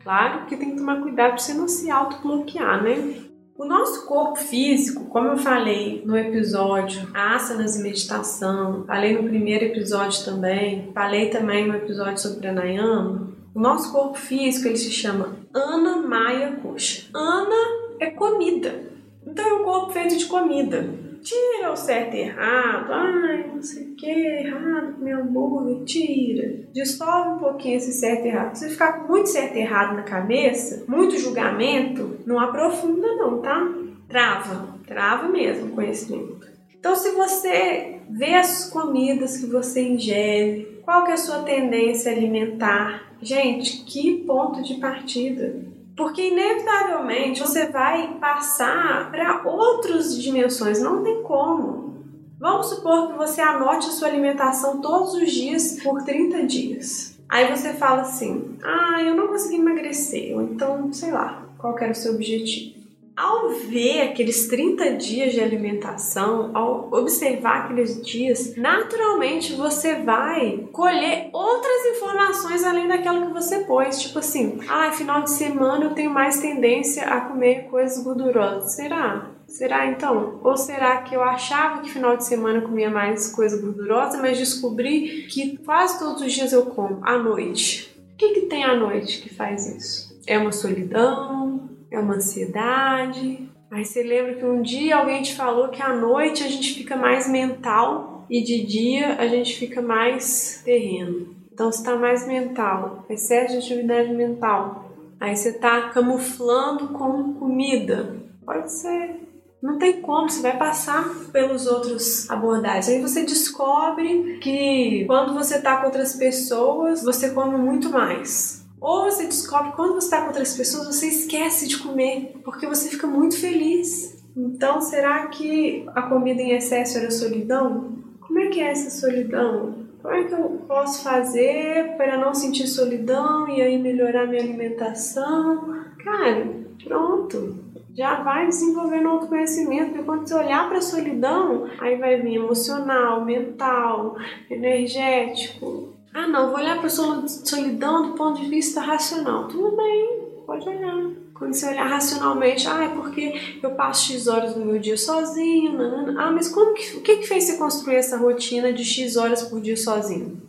Claro 0.00 0.46
que 0.46 0.56
tem 0.56 0.70
que 0.70 0.76
tomar 0.76 1.02
cuidado 1.02 1.30
para 1.30 1.38
você 1.38 1.52
não 1.52 1.66
se 1.66 1.90
autobloquear, 1.90 2.84
né? 2.84 3.14
O 3.58 3.64
nosso 3.64 4.06
corpo 4.06 4.38
físico, 4.38 5.06
como 5.06 5.28
eu 5.28 5.36
falei 5.38 6.04
no 6.06 6.16
episódio 6.16 7.08
Asanas 7.12 7.76
e 7.76 7.82
Meditação, 7.82 8.84
falei 8.86 9.20
no 9.20 9.28
primeiro 9.28 9.64
episódio 9.64 10.24
também, 10.24 10.92
falei 10.94 11.30
também 11.30 11.66
no 11.66 11.74
episódio 11.74 12.18
sobre 12.18 12.38
pranayama, 12.38 13.28
o 13.52 13.58
nosso 13.58 13.92
corpo 13.92 14.16
físico 14.16 14.68
ele 14.68 14.76
se 14.76 14.92
chama 14.92 15.36
Ana 15.52 15.96
Maya 15.96 16.52
Kosha. 16.62 17.06
Ana 17.12 17.96
é 17.98 18.10
comida. 18.10 18.84
Então 19.26 19.44
é 19.44 19.54
um 19.54 19.64
corpo 19.64 19.92
feito 19.92 20.16
de 20.16 20.26
comida 20.26 21.03
tira 21.24 21.72
o 21.72 21.76
certo 21.76 22.14
e 22.14 22.20
errado, 22.20 22.92
ai, 22.92 23.50
não 23.52 23.62
sei 23.62 23.88
o 23.88 23.94
que, 23.96 24.06
errado, 24.06 24.98
meu 24.98 25.22
hambúrguer, 25.22 25.84
tira. 25.84 26.66
Dissolve 26.72 27.30
um 27.30 27.38
pouquinho 27.38 27.78
esse 27.78 27.92
certo 27.92 28.26
e 28.26 28.28
errado. 28.28 28.54
Se 28.54 28.68
ficar 28.68 29.00
com 29.00 29.12
muito 29.12 29.30
certo 29.30 29.56
e 29.56 29.60
errado 29.60 29.96
na 29.96 30.02
cabeça, 30.02 30.84
muito 30.86 31.18
julgamento, 31.18 32.18
não 32.26 32.38
aprofunda 32.38 33.16
não, 33.16 33.40
tá? 33.40 33.66
Trava, 34.06 34.78
trava 34.86 35.28
mesmo 35.28 35.68
o 35.68 35.74
conhecimento. 35.74 36.46
Então, 36.78 36.94
se 36.94 37.12
você 37.12 38.00
vê 38.10 38.34
as 38.34 38.68
comidas 38.68 39.38
que 39.38 39.46
você 39.46 39.82
ingere, 39.82 40.82
qual 40.84 41.04
que 41.04 41.12
é 41.12 41.14
a 41.14 41.16
sua 41.16 41.42
tendência 41.42 42.12
alimentar, 42.12 43.14
gente, 43.22 43.84
que 43.84 44.22
ponto 44.26 44.62
de 44.62 44.74
partida. 44.74 45.73
Porque 45.96 46.28
inevitavelmente 46.28 47.40
você 47.40 47.66
vai 47.68 48.16
passar 48.20 49.10
para 49.10 49.42
outras 49.44 50.20
dimensões, 50.20 50.80
não 50.80 51.02
tem 51.04 51.22
como. 51.22 51.94
Vamos 52.38 52.66
supor 52.66 53.08
que 53.08 53.16
você 53.16 53.40
anote 53.40 53.86
a 53.86 53.92
sua 53.92 54.08
alimentação 54.08 54.80
todos 54.80 55.14
os 55.14 55.30
dias 55.30 55.80
por 55.82 56.02
30 56.02 56.44
dias. 56.44 57.18
Aí 57.28 57.48
você 57.56 57.72
fala 57.72 58.02
assim: 58.02 58.58
"Ah, 58.62 59.02
eu 59.02 59.14
não 59.14 59.28
consegui 59.28 59.56
emagrecer", 59.56 60.34
ou 60.34 60.42
então, 60.42 60.92
sei 60.92 61.12
lá, 61.12 61.46
qual 61.56 61.78
era 61.78 61.92
o 61.92 61.94
seu 61.94 62.14
objetivo. 62.14 62.73
Ao 63.16 63.50
ver 63.50 64.02
aqueles 64.02 64.48
30 64.48 64.96
dias 64.96 65.32
de 65.32 65.40
alimentação, 65.40 66.50
ao 66.52 66.88
observar 66.90 67.64
aqueles 67.64 68.02
dias, 68.02 68.56
naturalmente 68.56 69.52
você 69.52 69.94
vai 70.02 70.68
colher 70.72 71.28
outras 71.32 71.96
informações 71.96 72.64
além 72.64 72.88
daquela 72.88 73.24
que 73.24 73.32
você 73.32 73.60
pôs. 73.60 74.02
Tipo 74.02 74.18
assim, 74.18 74.58
ah, 74.68 74.90
final 74.90 75.22
de 75.22 75.30
semana 75.30 75.84
eu 75.84 75.94
tenho 75.94 76.10
mais 76.10 76.40
tendência 76.40 77.04
a 77.04 77.20
comer 77.20 77.68
coisas 77.70 78.02
gordurosas. 78.02 78.72
Será? 78.72 79.30
Será 79.46 79.86
então? 79.86 80.40
Ou 80.42 80.56
será 80.56 81.02
que 81.02 81.14
eu 81.14 81.22
achava 81.22 81.82
que 81.82 81.90
final 81.90 82.16
de 82.16 82.24
semana 82.24 82.62
comia 82.62 82.90
mais 82.90 83.30
coisa 83.32 83.60
gordurosa, 83.60 84.18
mas 84.20 84.38
descobri 84.38 85.28
que 85.28 85.56
quase 85.58 86.00
todos 86.00 86.20
os 86.20 86.32
dias 86.32 86.52
eu 86.52 86.66
como 86.66 86.98
à 87.02 87.16
noite? 87.16 87.96
O 88.14 88.16
que, 88.16 88.30
que 88.30 88.40
tem 88.42 88.64
à 88.64 88.74
noite 88.74 89.20
que 89.20 89.32
faz 89.32 89.66
isso? 89.66 90.20
É 90.26 90.36
uma 90.36 90.50
solidão? 90.50 91.53
É 91.94 91.98
uma 91.98 92.14
ansiedade. 92.14 93.48
Aí 93.70 93.84
você 93.84 94.02
lembra 94.02 94.34
que 94.34 94.44
um 94.44 94.62
dia 94.62 94.96
alguém 94.96 95.22
te 95.22 95.34
falou 95.34 95.68
que 95.68 95.82
à 95.82 95.94
noite 95.94 96.44
a 96.44 96.48
gente 96.48 96.74
fica 96.74 96.96
mais 96.96 97.28
mental 97.28 98.26
e 98.30 98.42
de 98.42 98.64
dia 98.64 99.16
a 99.16 99.26
gente 99.26 99.56
fica 99.56 99.82
mais 99.82 100.62
terreno. 100.64 101.34
Então 101.52 101.70
você 101.70 101.78
está 101.78 101.96
mais 101.96 102.26
mental, 102.26 103.04
excesso 103.08 103.52
de 103.52 103.58
atividade 103.58 104.12
mental. 104.12 104.90
Aí 105.20 105.36
você 105.36 105.50
está 105.50 105.88
camuflando 105.90 106.88
com 106.88 107.34
comida. 107.34 108.16
Pode 108.44 108.70
ser. 108.72 109.20
Não 109.62 109.78
tem 109.78 110.02
como, 110.02 110.28
você 110.28 110.42
vai 110.42 110.58
passar 110.58 111.08
pelos 111.32 111.66
outros 111.66 112.28
abordagens. 112.30 112.88
Aí 112.88 113.00
você 113.00 113.22
descobre 113.24 114.38
que 114.42 115.04
quando 115.06 115.32
você 115.32 115.56
está 115.56 115.78
com 115.78 115.86
outras 115.86 116.14
pessoas, 116.16 117.02
você 117.02 117.30
come 117.30 117.56
muito 117.56 117.88
mais. 117.88 118.63
Ou 118.84 119.04
você 119.04 119.24
descobre 119.24 119.72
quando 119.72 119.94
você 119.94 120.08
está 120.08 120.20
com 120.20 120.26
outras 120.26 120.54
pessoas, 120.54 120.88
você 120.88 121.06
esquece 121.08 121.66
de 121.66 121.78
comer, 121.78 122.34
porque 122.44 122.66
você 122.66 122.90
fica 122.90 123.06
muito 123.06 123.34
feliz. 123.40 124.22
Então, 124.36 124.78
será 124.78 125.26
que 125.28 125.86
a 125.94 126.02
comida 126.02 126.42
em 126.42 126.50
excesso 126.50 126.98
era 126.98 127.10
solidão? 127.10 127.96
Como 128.20 128.38
é 128.40 128.48
que 128.48 128.60
é 128.60 128.72
essa 128.72 128.90
solidão? 128.90 129.86
Como 130.02 130.14
é 130.14 130.24
que 130.24 130.34
eu 130.34 130.62
posso 130.68 131.02
fazer 131.02 131.96
para 131.96 132.18
não 132.18 132.34
sentir 132.34 132.66
solidão 132.66 133.48
e 133.48 133.62
aí 133.62 133.80
melhorar 133.80 134.26
minha 134.26 134.42
alimentação? 134.42 135.82
Cara, 136.04 136.46
pronto. 136.84 137.54
Já 137.96 138.22
vai 138.22 138.48
desenvolvendo 138.48 139.08
autoconhecimento, 139.08 139.92
porque 139.92 140.04
quando 140.04 140.28
você 140.28 140.34
olhar 140.34 140.68
para 140.68 140.76
a 140.76 140.82
solidão, 140.82 141.66
aí 141.80 141.96
vai 141.96 142.20
vir 142.20 142.34
emocional, 142.34 143.24
mental, 143.24 144.16
energético, 144.50 145.93
ah, 146.14 146.28
não, 146.28 146.50
vou 146.50 146.58
olhar 146.58 146.78
para 146.78 146.86
a 146.86 146.90
solidão 147.26 148.10
do 148.10 148.14
ponto 148.14 148.40
de 148.40 148.48
vista 148.48 148.80
racional. 148.80 149.48
Tudo 149.48 149.76
bem, 149.76 150.28
pode 150.46 150.68
olhar. 150.68 151.10
Quando 151.34 151.52
você 151.52 151.66
olhar 151.66 151.88
racionalmente, 151.88 152.68
ah, 152.68 152.84
é 152.84 152.88
porque 152.90 153.58
eu 153.60 153.72
passo 153.72 154.12
X 154.12 154.28
horas 154.28 154.54
no 154.54 154.64
meu 154.64 154.78
dia 154.78 154.96
sozinho, 154.96 155.72
nanana. 155.72 156.14
ah, 156.22 156.30
mas 156.30 156.48
como 156.48 156.72
que, 156.72 156.96
o 156.96 157.00
que, 157.00 157.16
que 157.16 157.26
fez 157.26 157.42
você 157.42 157.58
construir 157.58 157.96
essa 157.96 158.16
rotina 158.16 158.72
de 158.72 158.84
X 158.84 159.16
horas 159.16 159.42
por 159.42 159.60
dia 159.60 159.76
sozinho? 159.76 160.40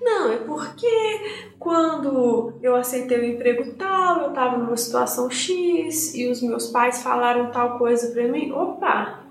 Não, 0.00 0.32
é 0.32 0.38
porque 0.38 0.88
quando 1.56 2.54
eu 2.60 2.74
aceitei 2.74 3.18
o 3.20 3.24
emprego 3.24 3.74
tal, 3.74 4.22
eu 4.22 4.28
estava 4.30 4.58
numa 4.58 4.76
situação 4.76 5.30
X 5.30 6.16
e 6.16 6.28
os 6.28 6.42
meus 6.42 6.66
pais 6.66 7.00
falaram 7.00 7.52
tal 7.52 7.78
coisa 7.78 8.10
para 8.10 8.26
mim. 8.26 8.50
Opa, 8.50 9.22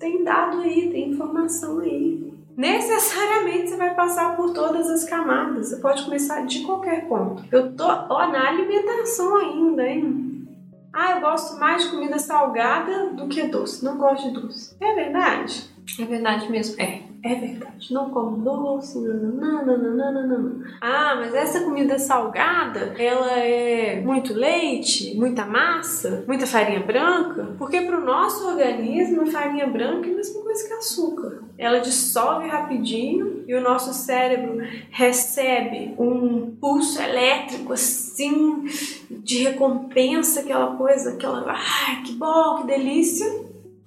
tem 0.00 0.24
dado 0.24 0.62
aí, 0.62 0.90
tem 0.90 1.10
informação 1.10 1.78
aí. 1.78 2.29
Necessariamente 2.60 3.70
você 3.70 3.76
vai 3.78 3.94
passar 3.94 4.36
por 4.36 4.52
todas 4.52 4.86
as 4.90 5.04
camadas. 5.04 5.70
Você 5.70 5.76
pode 5.76 6.04
começar 6.04 6.44
de 6.44 6.60
qualquer 6.60 7.08
ponto. 7.08 7.42
Eu 7.50 7.74
tô 7.74 7.86
ó, 7.86 8.26
na 8.26 8.48
alimentação 8.48 9.34
ainda, 9.38 9.88
hein? 9.88 10.46
Ah, 10.92 11.12
eu 11.12 11.20
gosto 11.22 11.58
mais 11.58 11.84
de 11.84 11.90
comida 11.90 12.18
salgada 12.18 13.14
do 13.14 13.28
que 13.28 13.44
doce. 13.44 13.82
Não 13.82 13.96
gosto 13.96 14.28
de 14.28 14.38
doce. 14.38 14.76
É 14.78 14.94
verdade? 14.94 15.69
É 15.98 16.04
verdade 16.04 16.50
mesmo. 16.50 16.80
É. 16.80 17.10
É 17.22 17.34
verdade, 17.34 17.92
não 17.92 18.08
como 18.08 18.38
doce, 18.38 18.98
nananana. 18.98 20.64
Ah, 20.80 21.16
mas 21.16 21.34
essa 21.34 21.60
comida 21.60 21.98
salgada, 21.98 22.94
ela 22.98 23.38
é 23.38 24.00
muito 24.00 24.32
leite, 24.32 25.14
muita 25.18 25.44
massa, 25.44 26.24
muita 26.26 26.46
farinha 26.46 26.80
branca? 26.80 27.54
Porque 27.58 27.82
para 27.82 27.98
o 27.98 28.04
nosso 28.06 28.48
organismo, 28.48 29.20
a 29.20 29.26
farinha 29.26 29.66
branca 29.66 30.08
é 30.08 30.12
a 30.12 30.16
mesma 30.16 30.42
coisa 30.42 30.66
que 30.66 30.72
açúcar. 30.72 31.42
Ela 31.58 31.80
dissolve 31.80 32.48
rapidinho 32.48 33.44
e 33.46 33.54
o 33.54 33.60
nosso 33.60 33.92
cérebro 33.92 34.58
recebe 34.90 35.94
um 35.98 36.56
pulso 36.58 37.02
elétrico 37.02 37.74
assim, 37.74 38.64
de 39.10 39.42
recompensa, 39.42 40.40
aquela 40.40 40.74
coisa, 40.74 41.10
aquela, 41.10 41.52
ah, 41.52 42.02
que 42.02 42.12
bom, 42.12 42.62
que 42.62 42.66
delícia. 42.66 43.26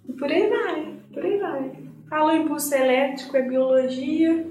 E 0.08 0.14
por 0.14 0.30
aí 0.30 0.48
vai, 0.48 0.94
por 1.13 1.24
aí 1.24 1.38
vai. 1.38 1.72
Falou 2.10 2.36
impulso 2.36 2.74
elétrico 2.74 3.38
é 3.38 3.41
biologia, 3.41 4.46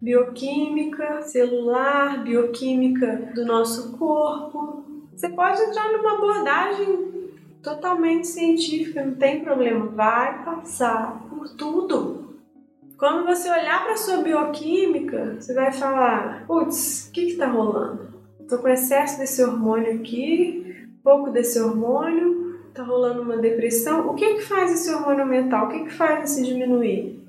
bioquímica, 0.00 1.22
celular, 1.22 2.22
bioquímica 2.22 3.32
do 3.34 3.44
nosso 3.44 3.96
corpo. 3.96 4.84
Você 5.14 5.28
pode 5.28 5.60
entrar 5.60 5.92
numa 5.92 6.14
abordagem 6.14 7.12
totalmente 7.62 8.26
científica, 8.26 9.04
não 9.04 9.14
tem 9.14 9.44
problema, 9.44 9.86
vai 9.86 10.44
passar 10.44 11.24
por 11.28 11.48
tudo. 11.50 12.36
Quando 12.98 13.24
você 13.26 13.48
olhar 13.50 13.84
para 13.84 13.96
sua 13.96 14.18
bioquímica, 14.18 15.36
você 15.38 15.54
vai 15.54 15.72
falar: 15.72 16.44
putz, 16.46 17.08
o 17.08 17.12
que 17.12 17.22
está 17.22 17.46
rolando? 17.46 18.12
Estou 18.40 18.58
com 18.58 18.68
excesso 18.68 19.18
desse 19.18 19.42
hormônio 19.42 19.94
aqui, 19.94 20.88
pouco 21.02 21.30
desse 21.30 21.60
hormônio, 21.60 22.41
tá 22.74 22.82
rolando 22.82 23.22
uma 23.22 23.36
depressão, 23.36 24.08
o 24.08 24.14
que 24.14 24.34
que 24.34 24.42
faz 24.42 24.72
esse 24.72 24.92
hormônio 24.92 25.26
mental? 25.26 25.66
O 25.66 25.70
que 25.70 25.84
que 25.84 25.92
faz 25.92 26.30
esse 26.30 26.44
diminuir? 26.44 27.20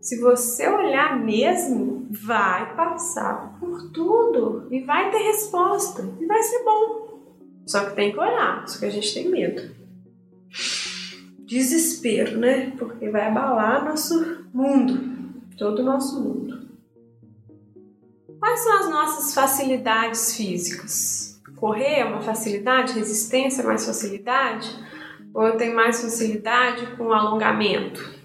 Se 0.00 0.20
você 0.20 0.68
olhar 0.68 1.18
mesmo, 1.18 2.06
vai 2.10 2.74
passar 2.74 3.58
por 3.60 3.90
tudo 3.90 4.66
e 4.70 4.80
vai 4.80 5.10
ter 5.10 5.18
resposta 5.18 6.08
e 6.20 6.26
vai 6.26 6.42
ser 6.42 6.64
bom. 6.64 7.20
Só 7.66 7.84
que 7.84 7.94
tem 7.94 8.12
que 8.12 8.18
olhar, 8.18 8.66
só 8.66 8.78
que 8.78 8.86
a 8.86 8.90
gente 8.90 9.12
tem 9.12 9.28
medo. 9.28 9.74
Desespero, 11.40 12.38
né? 12.38 12.72
Porque 12.78 13.10
vai 13.10 13.28
abalar 13.28 13.84
nosso 13.84 14.44
mundo, 14.52 15.44
todo 15.56 15.80
o 15.80 15.84
nosso 15.84 16.20
mundo. 16.20 16.68
Quais 18.38 18.60
são 18.60 18.78
as 18.78 18.90
nossas 18.90 19.34
facilidades 19.34 20.34
físicas? 20.34 21.40
Correr 21.56 22.00
é 22.00 22.04
uma 22.06 22.22
facilidade, 22.22 22.94
resistência 22.94 23.60
é 23.60 23.66
mais 23.66 23.84
facilidade? 23.84 24.89
Ou 25.34 25.46
eu 25.46 25.56
tenho 25.56 25.74
mais 25.74 26.00
facilidade 26.00 26.86
com 26.96 27.12
alongamento? 27.12 28.18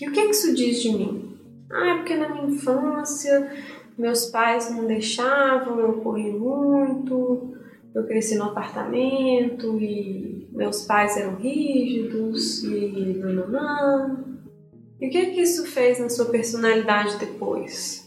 E 0.00 0.08
o 0.08 0.12
que, 0.12 0.22
que 0.22 0.30
isso 0.30 0.54
diz 0.54 0.82
de 0.82 0.90
mim? 0.90 1.38
Ah, 1.70 1.90
é 1.90 1.94
porque 1.96 2.16
na 2.16 2.28
minha 2.28 2.46
infância 2.46 3.50
meus 3.96 4.26
pais 4.26 4.70
não 4.70 4.86
deixavam, 4.86 5.78
eu 5.78 5.92
corri 5.94 6.32
muito, 6.32 7.56
eu 7.94 8.04
cresci 8.04 8.36
no 8.36 8.44
apartamento 8.44 9.78
e 9.80 10.48
meus 10.52 10.84
pais 10.84 11.16
eram 11.16 11.36
rígidos 11.36 12.64
e 12.64 13.16
não, 13.18 13.32
não, 13.32 13.48
não. 13.48 14.24
E 15.00 15.08
o 15.08 15.10
que 15.10 15.26
que 15.26 15.40
isso 15.40 15.66
fez 15.66 15.98
na 15.98 16.08
sua 16.08 16.26
personalidade 16.26 17.18
depois? 17.18 18.01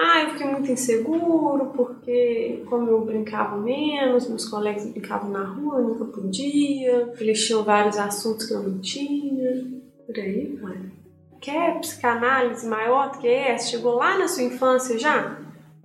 Ah, 0.00 0.22
eu 0.22 0.30
fiquei 0.30 0.46
muito 0.46 0.70
inseguro 0.70 1.72
porque, 1.74 2.62
como 2.70 2.88
eu 2.88 3.04
brincava 3.04 3.56
menos, 3.56 4.28
meus 4.28 4.48
colegas 4.48 4.86
brincavam 4.86 5.28
na 5.28 5.42
rua, 5.42 5.80
eu 5.80 5.88
nunca 5.88 6.04
podia, 6.04 7.12
eles 7.18 7.44
tinham 7.44 7.64
vários 7.64 7.98
assuntos 7.98 8.46
que 8.46 8.54
eu 8.54 8.62
não 8.62 8.78
tinha. 8.78 9.66
Por 10.06 10.16
aí, 10.16 10.56
vai. 10.62 10.92
Quer 11.40 11.80
psicanálise 11.80 12.64
maior 12.64 13.10
do 13.10 13.18
que 13.18 13.26
essa? 13.26 13.70
Chegou 13.70 13.96
lá 13.96 14.16
na 14.16 14.28
sua 14.28 14.44
infância 14.44 14.96
já? 14.96 15.36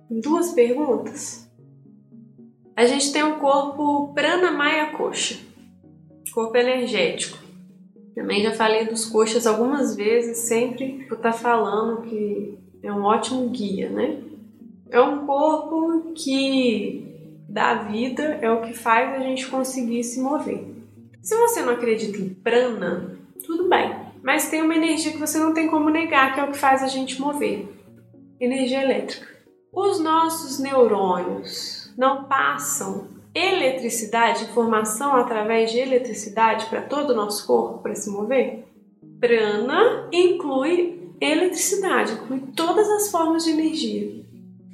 Duas 0.08 0.52
perguntas. 0.52 1.50
A 2.76 2.86
gente 2.86 3.12
tem 3.12 3.24
um 3.24 3.40
corpo 3.40 4.14
prana 4.14 4.52
maya 4.52 4.92
coxa, 4.92 5.40
corpo 6.32 6.56
energético. 6.56 7.36
Também 8.14 8.44
já 8.44 8.52
falei 8.52 8.86
dos 8.86 9.06
coxas 9.06 9.44
algumas 9.44 9.96
vezes, 9.96 10.38
sempre 10.38 11.04
vou 11.08 11.16
estar 11.16 11.32
falando 11.32 12.02
que 12.02 12.62
é 12.84 12.92
um 12.92 13.02
ótimo 13.02 13.48
guia, 13.48 13.88
né? 13.88 14.18
É 14.90 15.00
um 15.00 15.26
corpo 15.26 16.12
que 16.14 17.04
dá 17.48 17.74
vida, 17.74 18.22
é 18.42 18.50
o 18.50 18.60
que 18.60 18.74
faz 18.74 19.14
a 19.14 19.18
gente 19.20 19.46
conseguir 19.48 20.04
se 20.04 20.20
mover. 20.20 20.64
Se 21.22 21.34
você 21.34 21.62
não 21.62 21.72
acredita 21.72 22.18
em 22.18 22.28
prana, 22.28 23.18
tudo 23.44 23.68
bem, 23.68 23.96
mas 24.22 24.50
tem 24.50 24.60
uma 24.60 24.74
energia 24.74 25.12
que 25.12 25.18
você 25.18 25.38
não 25.38 25.54
tem 25.54 25.68
como 25.68 25.88
negar, 25.88 26.34
que 26.34 26.40
é 26.40 26.44
o 26.44 26.52
que 26.52 26.58
faz 26.58 26.82
a 26.82 26.86
gente 26.86 27.20
mover 27.20 27.66
energia 28.38 28.82
elétrica. 28.82 29.26
Os 29.72 29.98
nossos 29.98 30.58
neurônios 30.58 31.92
não 31.96 32.24
passam 32.24 33.08
eletricidade, 33.34 34.44
informação 34.44 35.16
através 35.16 35.72
de 35.72 35.78
eletricidade 35.78 36.66
para 36.66 36.82
todo 36.82 37.10
o 37.10 37.16
nosso 37.16 37.46
corpo 37.46 37.78
para 37.78 37.94
se 37.94 38.10
mover? 38.10 38.64
Prana 39.18 40.08
inclui 40.12 41.03
eletricidade, 41.20 42.12
inclui 42.12 42.42
todas 42.54 42.88
as 42.88 43.10
formas 43.10 43.44
de 43.44 43.50
energia. 43.50 44.24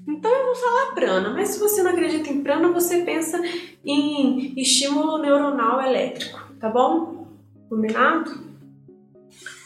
Então 0.08 0.30
eu 0.30 0.46
vou 0.46 0.54
falar 0.54 0.94
prana, 0.94 1.30
mas 1.30 1.50
se 1.50 1.60
você 1.60 1.82
não 1.82 1.92
acredita 1.92 2.30
em 2.30 2.42
prana, 2.42 2.72
você 2.72 3.02
pensa 3.02 3.40
em 3.84 4.52
estímulo 4.60 5.18
neuronal 5.18 5.80
elétrico, 5.80 6.40
tá 6.58 6.68
bom? 6.68 7.28
Combinado? 7.68 8.30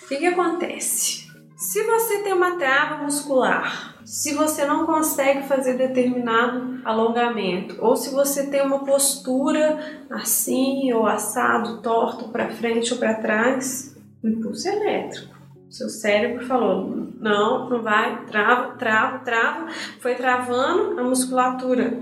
O 0.02 0.08
que, 0.08 0.16
que 0.16 0.26
acontece? 0.26 1.24
Se 1.56 1.82
você 1.82 2.18
tem 2.18 2.34
uma 2.34 2.58
trava 2.58 3.02
muscular, 3.02 3.94
se 4.04 4.34
você 4.34 4.66
não 4.66 4.84
consegue 4.84 5.48
fazer 5.48 5.78
determinado 5.78 6.80
alongamento, 6.84 7.76
ou 7.80 7.96
se 7.96 8.10
você 8.10 8.46
tem 8.48 8.60
uma 8.60 8.84
postura 8.84 10.04
assim 10.10 10.92
ou 10.92 11.06
assado, 11.06 11.80
torto 11.80 12.28
para 12.28 12.50
frente 12.50 12.92
ou 12.92 12.98
para 12.98 13.14
trás, 13.14 13.96
impulso 14.22 14.68
elétrico. 14.68 15.34
Seu 15.74 15.88
cérebro 15.88 16.46
falou: 16.46 16.88
não, 17.18 17.68
não 17.68 17.82
vai, 17.82 18.26
trava, 18.26 18.76
trava, 18.76 19.18
trava. 19.24 19.72
Foi 19.98 20.14
travando, 20.14 21.00
a 21.00 21.02
musculatura 21.02 22.00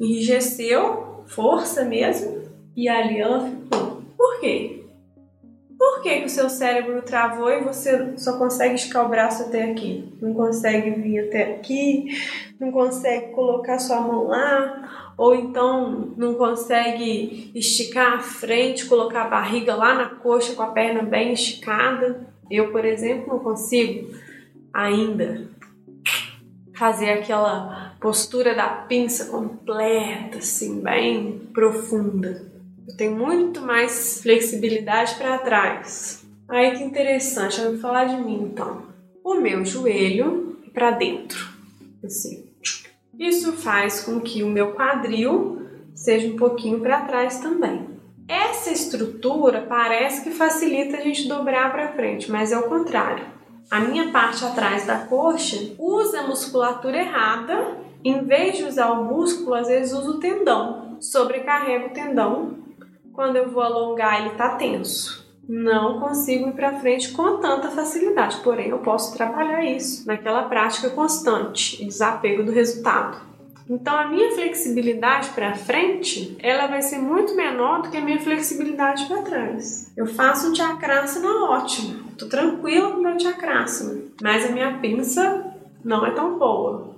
enrijeceu, 0.00 1.22
força 1.24 1.84
mesmo, 1.84 2.42
e 2.76 2.88
ali 2.88 3.20
ela 3.20 3.48
ficou. 3.48 4.02
Por 4.18 4.40
quê? 4.40 4.84
Por 5.78 6.02
que, 6.02 6.20
que 6.22 6.24
o 6.24 6.28
seu 6.28 6.50
cérebro 6.50 7.02
travou 7.02 7.50
e 7.50 7.62
você 7.62 8.18
só 8.18 8.36
consegue 8.36 8.74
esticar 8.74 9.06
o 9.06 9.08
braço 9.08 9.44
até 9.44 9.70
aqui? 9.70 10.12
Não 10.20 10.34
consegue 10.34 10.90
vir 10.90 11.28
até 11.28 11.54
aqui, 11.54 12.08
não 12.58 12.72
consegue 12.72 13.28
colocar 13.28 13.78
sua 13.78 14.00
mão 14.00 14.26
lá, 14.26 15.12
ou 15.16 15.36
então 15.36 16.12
não 16.16 16.34
consegue 16.34 17.52
esticar 17.54 18.14
a 18.14 18.20
frente, 18.20 18.86
colocar 18.86 19.26
a 19.26 19.28
barriga 19.28 19.76
lá 19.76 19.94
na 19.94 20.08
coxa 20.16 20.54
com 20.54 20.62
a 20.62 20.72
perna 20.72 21.02
bem 21.02 21.32
esticada. 21.32 22.33
Eu, 22.50 22.70
por 22.70 22.84
exemplo, 22.84 23.34
não 23.34 23.38
consigo 23.38 24.14
ainda 24.72 25.48
fazer 26.74 27.10
aquela 27.10 27.96
postura 28.00 28.54
da 28.54 28.68
pinça 28.68 29.26
completa, 29.26 30.38
assim, 30.38 30.80
bem 30.80 31.48
profunda. 31.52 32.52
Eu 32.86 32.96
tenho 32.96 33.16
muito 33.16 33.62
mais 33.62 34.20
flexibilidade 34.22 35.14
para 35.14 35.38
trás. 35.38 36.24
Aí 36.48 36.76
que 36.76 36.84
interessante, 36.84 37.60
eu 37.60 37.72
vou 37.72 37.80
falar 37.80 38.04
de 38.04 38.22
mim 38.22 38.50
então. 38.52 38.82
O 39.24 39.36
meu 39.36 39.64
joelho 39.64 40.58
para 40.74 40.90
dentro, 40.90 41.48
assim. 42.04 42.44
Isso 43.18 43.52
faz 43.52 44.02
com 44.02 44.20
que 44.20 44.42
o 44.42 44.48
meu 44.48 44.72
quadril 44.72 45.66
seja 45.94 46.26
um 46.26 46.36
pouquinho 46.36 46.80
para 46.80 47.02
trás 47.02 47.38
também. 47.38 47.93
Essa 48.26 48.70
estrutura 48.70 49.66
parece 49.68 50.22
que 50.22 50.30
facilita 50.30 50.96
a 50.96 51.00
gente 51.00 51.28
dobrar 51.28 51.70
para 51.70 51.92
frente, 51.92 52.30
mas 52.30 52.52
é 52.52 52.58
o 52.58 52.68
contrário. 52.68 53.24
A 53.70 53.80
minha 53.80 54.10
parte 54.10 54.44
atrás 54.44 54.86
da 54.86 54.98
coxa 54.98 55.74
usa 55.78 56.20
a 56.20 56.26
musculatura 56.26 56.98
errada, 56.98 57.78
em 58.02 58.24
vez 58.24 58.56
de 58.56 58.64
usar 58.64 58.90
o 58.92 59.04
músculo, 59.04 59.54
às 59.54 59.68
vezes 59.68 59.92
usa 59.92 60.10
o 60.10 60.20
tendão. 60.20 60.96
Sobrecarrega 61.00 61.86
o 61.86 61.90
tendão 61.90 62.58
Quando 63.12 63.36
eu 63.36 63.48
vou 63.48 63.62
alongar, 63.62 64.20
ele 64.20 64.30
está 64.30 64.56
tenso. 64.56 65.24
Não 65.48 66.00
consigo 66.00 66.48
ir 66.48 66.52
para 66.52 66.80
frente 66.80 67.12
com 67.12 67.36
tanta 67.38 67.68
facilidade, 67.68 68.38
porém 68.42 68.70
eu 68.70 68.78
posso 68.78 69.14
trabalhar 69.14 69.62
isso 69.64 70.06
naquela 70.06 70.44
prática 70.44 70.88
constante, 70.90 71.84
desapego 71.84 72.42
do 72.42 72.50
resultado. 72.50 73.33
Então 73.68 73.96
a 73.96 74.08
minha 74.08 74.32
flexibilidade 74.32 75.30
para 75.30 75.54
frente, 75.54 76.36
ela 76.40 76.66
vai 76.66 76.82
ser 76.82 76.98
muito 76.98 77.34
menor 77.34 77.82
do 77.82 77.90
que 77.90 77.96
a 77.96 78.00
minha 78.00 78.20
flexibilidade 78.20 79.06
para 79.06 79.22
trás. 79.22 79.90
Eu 79.96 80.06
faço 80.06 80.50
um 80.50 80.54
chakrasana 80.54 81.46
ótimo, 81.46 82.04
tô 82.18 82.28
tranquila 82.28 82.92
com 82.92 83.00
meu 83.00 83.18
chakrasana, 83.18 84.02
mas 84.22 84.44
a 84.44 84.52
minha 84.52 84.78
pinça 84.78 85.54
não 85.84 86.04
é 86.06 86.10
tão 86.10 86.38
boa. 86.38 86.94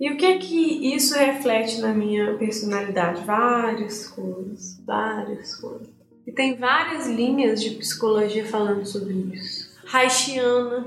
E 0.00 0.12
o 0.12 0.16
que 0.16 0.26
é 0.26 0.38
que 0.38 0.94
isso 0.94 1.16
reflete 1.18 1.80
na 1.80 1.92
minha 1.92 2.34
personalidade? 2.34 3.24
Várias 3.24 4.06
coisas, 4.06 4.80
várias 4.86 5.56
coisas. 5.56 5.88
E 6.24 6.30
tem 6.30 6.56
várias 6.56 7.08
linhas 7.08 7.60
de 7.62 7.70
psicologia 7.70 8.44
falando 8.44 8.86
sobre 8.86 9.14
isso. 9.32 9.76
Haitiana, 9.92 10.86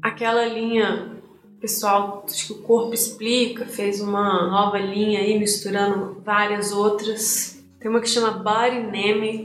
aquela 0.00 0.46
linha 0.46 1.19
pessoal 1.60 2.24
acho 2.26 2.46
que 2.46 2.52
o 2.54 2.62
corpo 2.62 2.94
explica, 2.94 3.66
fez 3.66 4.00
uma 4.00 4.48
nova 4.48 4.78
linha 4.78 5.20
aí 5.20 5.38
misturando 5.38 6.20
várias 6.24 6.72
outras. 6.72 7.62
Tem 7.78 7.90
uma 7.90 8.00
que 8.00 8.08
chama 8.08 8.30
Body 8.30 9.44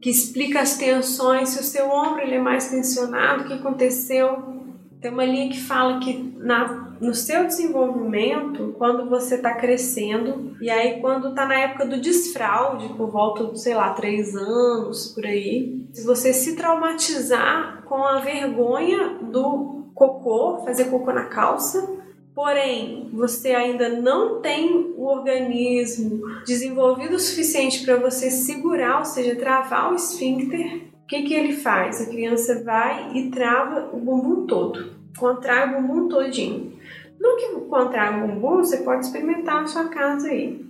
que 0.00 0.10
explica 0.10 0.60
as 0.60 0.76
tensões, 0.76 1.50
se 1.50 1.60
o 1.60 1.64
seu 1.64 1.88
ombro 1.88 2.20
ele 2.20 2.34
é 2.34 2.40
mais 2.40 2.68
tensionado, 2.68 3.44
o 3.44 3.46
que 3.46 3.54
aconteceu. 3.54 4.52
Tem 5.00 5.10
uma 5.10 5.24
linha 5.24 5.48
que 5.48 5.60
fala 5.60 5.98
que 5.98 6.34
na, 6.38 6.94
no 7.00 7.14
seu 7.14 7.46
desenvolvimento, 7.46 8.74
quando 8.76 9.08
você 9.08 9.36
está 9.36 9.54
crescendo, 9.54 10.56
e 10.60 10.68
aí 10.68 11.00
quando 11.00 11.28
está 11.28 11.46
na 11.46 11.58
época 11.58 11.86
do 11.86 12.00
desfraude, 12.00 12.88
por 12.94 13.10
volta 13.10 13.44
de, 13.46 13.60
sei 13.60 13.74
lá, 13.74 13.94
três 13.94 14.34
anos, 14.36 15.08
por 15.14 15.24
aí, 15.24 15.86
se 15.92 16.04
você 16.04 16.32
se 16.32 16.54
traumatizar 16.54 17.82
com 17.86 18.04
a 18.04 18.20
vergonha 18.20 19.18
do 19.22 19.83
cocô, 19.94 20.58
fazer 20.64 20.86
cocô 20.86 21.12
na 21.12 21.26
calça, 21.26 21.88
porém 22.34 23.08
você 23.12 23.50
ainda 23.50 23.88
não 23.88 24.40
tem 24.40 24.92
o 24.96 25.06
organismo 25.06 26.20
desenvolvido 26.44 27.14
o 27.14 27.20
suficiente 27.20 27.84
para 27.84 27.96
você 27.96 28.30
segurar, 28.30 28.98
ou 28.98 29.04
seja, 29.04 29.36
travar 29.36 29.92
o 29.92 29.94
esfíncter, 29.94 30.88
o 31.04 31.06
que, 31.06 31.22
que 31.22 31.34
ele 31.34 31.52
faz? 31.52 32.00
A 32.00 32.10
criança 32.10 32.62
vai 32.64 33.12
e 33.14 33.30
trava 33.30 33.90
o 33.92 33.98
bumbum 33.98 34.46
todo, 34.46 34.94
contrai 35.16 35.68
o 35.68 35.82
bumbum 35.82 36.08
todinho. 36.08 36.74
No 37.20 37.36
que 37.36 37.68
contrai 37.68 38.18
o 38.18 38.26
bumbum, 38.26 38.56
você 38.56 38.78
pode 38.78 39.06
experimentar 39.06 39.60
na 39.60 39.66
sua 39.66 39.88
casa 39.88 40.28
aí. 40.28 40.64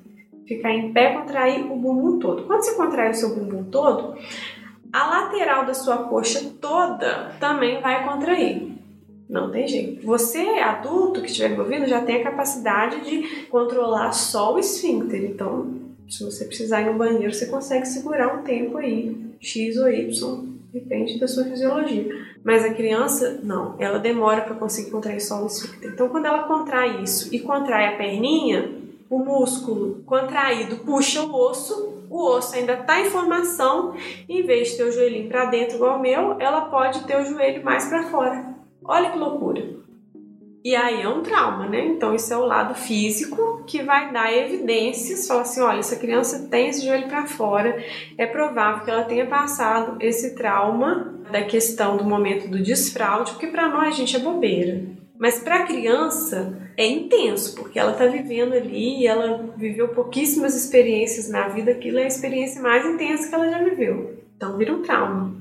Ficar 0.46 0.70
em 0.70 0.92
pé, 0.92 1.14
contrair 1.14 1.64
o 1.64 1.76
bumbum 1.76 2.18
todo. 2.18 2.44
Quando 2.44 2.62
você 2.62 2.74
contrai 2.74 3.10
o 3.10 3.14
seu 3.14 3.34
bumbum 3.34 3.64
todo, 3.64 4.14
a 4.92 5.06
lateral 5.06 5.64
da 5.64 5.72
sua 5.74 6.04
coxa 6.04 6.52
toda 6.60 7.34
também 7.40 7.80
vai 7.80 8.04
contrair. 8.06 8.73
Não 9.28 9.50
tem 9.50 9.66
jeito. 9.66 10.06
Você, 10.06 10.38
adulto 10.38 11.20
que 11.20 11.28
estiver 11.28 11.58
ouvindo, 11.58 11.86
já 11.86 12.02
tem 12.02 12.16
a 12.16 12.24
capacidade 12.24 13.00
de 13.08 13.46
controlar 13.46 14.12
só 14.12 14.54
o 14.54 14.58
esfíncter. 14.58 15.24
Então, 15.24 15.74
se 16.08 16.22
você 16.22 16.44
precisar 16.44 16.82
ir 16.82 16.86
no 16.86 16.98
banheiro, 16.98 17.32
você 17.32 17.46
consegue 17.46 17.86
segurar 17.86 18.38
um 18.38 18.42
tempo 18.42 18.76
aí, 18.76 19.16
X 19.40 19.78
ou 19.78 19.88
Y, 19.88 20.54
depende 20.72 21.18
da 21.18 21.26
sua 21.26 21.44
fisiologia. 21.44 22.06
Mas 22.44 22.64
a 22.64 22.74
criança, 22.74 23.40
não, 23.42 23.76
ela 23.78 23.98
demora 23.98 24.42
para 24.42 24.54
conseguir 24.54 24.90
contrair 24.90 25.20
só 25.20 25.42
o 25.42 25.46
esfíncter. 25.46 25.92
Então, 25.92 26.08
quando 26.08 26.26
ela 26.26 26.42
contrai 26.42 27.02
isso 27.02 27.34
e 27.34 27.40
contrai 27.40 27.94
a 27.94 27.96
perninha, 27.96 28.70
o 29.08 29.18
músculo 29.18 30.02
contraído 30.04 30.76
puxa 30.78 31.22
o 31.22 31.34
osso, 31.34 32.04
o 32.10 32.22
osso 32.22 32.54
ainda 32.54 32.74
está 32.74 33.00
em 33.00 33.10
formação, 33.10 33.94
em 34.28 34.42
vez 34.42 34.70
de 34.70 34.76
ter 34.76 34.84
o 34.84 34.92
joelhinho 34.92 35.28
para 35.28 35.46
dentro 35.46 35.76
igual 35.76 35.98
o 35.98 36.02
meu, 36.02 36.38
ela 36.40 36.62
pode 36.62 37.04
ter 37.04 37.16
o 37.16 37.24
joelho 37.24 37.64
mais 37.64 37.86
para 37.86 38.04
fora. 38.04 38.54
Olha 38.84 39.10
que 39.10 39.18
loucura. 39.18 39.84
E 40.64 40.74
aí 40.74 41.02
é 41.02 41.08
um 41.08 41.22
trauma, 41.22 41.66
né? 41.66 41.84
Então 41.84 42.14
isso 42.14 42.32
é 42.32 42.36
o 42.38 42.46
lado 42.46 42.74
físico 42.74 43.62
que 43.66 43.82
vai 43.82 44.10
dar 44.10 44.32
evidências, 44.32 45.26
falar 45.26 45.42
assim, 45.42 45.60
olha, 45.60 45.80
essa 45.80 45.96
criança 45.96 46.48
tem 46.50 46.68
esse 46.68 46.86
joelho 46.86 47.06
para 47.06 47.26
fora, 47.26 47.84
é 48.16 48.24
provável 48.24 48.82
que 48.82 48.90
ela 48.90 49.04
tenha 49.04 49.26
passado 49.26 49.98
esse 50.00 50.34
trauma 50.34 51.14
da 51.30 51.42
questão 51.42 51.98
do 51.98 52.04
momento 52.04 52.48
do 52.48 52.62
desfraude, 52.62 53.32
porque 53.32 53.48
para 53.48 53.68
nós 53.68 53.88
a 53.88 53.90
gente 53.90 54.16
é 54.16 54.18
bobeira. 54.18 54.82
Mas 55.18 55.38
para 55.38 55.56
a 55.56 55.66
criança 55.66 56.58
é 56.78 56.86
intenso, 56.86 57.54
porque 57.56 57.78
ela 57.78 57.92
está 57.92 58.06
vivendo 58.06 58.54
ali, 58.54 59.06
ela 59.06 59.52
viveu 59.56 59.88
pouquíssimas 59.88 60.56
experiências 60.56 61.28
na 61.28 61.48
vida, 61.48 61.72
aquilo 61.72 61.98
é 61.98 62.04
a 62.04 62.08
experiência 62.08 62.62
mais 62.62 62.86
intensa 62.86 63.28
que 63.28 63.34
ela 63.34 63.50
já 63.50 63.62
viveu. 63.62 64.18
Então 64.34 64.56
vira 64.56 64.72
um 64.72 64.82
trauma. 64.82 65.34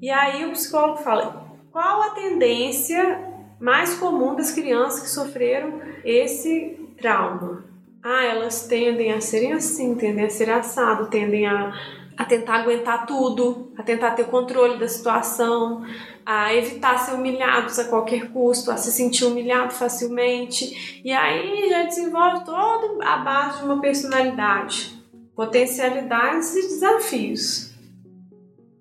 E 0.00 0.08
aí 0.08 0.46
o 0.46 0.52
psicólogo 0.52 0.98
fala: 1.02 1.47
qual 1.78 2.02
a 2.02 2.10
tendência 2.10 3.20
mais 3.60 3.94
comum 3.94 4.34
das 4.34 4.50
crianças 4.50 5.00
que 5.00 5.08
sofreram 5.08 5.80
esse 6.04 6.76
trauma? 7.00 7.66
Ah, 8.02 8.24
elas 8.24 8.66
tendem 8.66 9.12
a 9.12 9.20
serem 9.20 9.52
assim, 9.52 9.94
tendem 9.94 10.24
a 10.24 10.28
ser 10.28 10.50
assado, 10.50 11.06
tendem 11.06 11.46
a, 11.46 11.72
a 12.16 12.24
tentar 12.24 12.62
aguentar 12.62 13.06
tudo, 13.06 13.72
a 13.78 13.84
tentar 13.84 14.10
ter 14.16 14.24
controle 14.24 14.76
da 14.76 14.88
situação, 14.88 15.84
a 16.26 16.52
evitar 16.52 16.98
ser 16.98 17.14
humilhados 17.14 17.78
a 17.78 17.84
qualquer 17.84 18.32
custo, 18.32 18.72
a 18.72 18.76
se 18.76 18.90
sentir 18.90 19.26
humilhado 19.26 19.72
facilmente. 19.72 21.00
E 21.04 21.12
aí 21.12 21.68
já 21.70 21.84
desenvolve 21.84 22.44
toda 22.44 23.04
a 23.04 23.18
base 23.18 23.58
de 23.60 23.64
uma 23.66 23.80
personalidade, 23.80 25.00
potencialidades 25.36 26.56
e 26.56 26.62
desafios. 26.62 27.67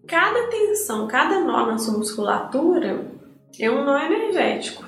Cada 0.08 0.48
tensão, 0.48 1.06
cada 1.06 1.42
nó 1.42 1.66
na 1.66 1.78
sua 1.78 1.98
musculatura 1.98 3.12
é 3.60 3.70
um 3.70 3.84
nó 3.84 3.98
energético. 3.98 4.86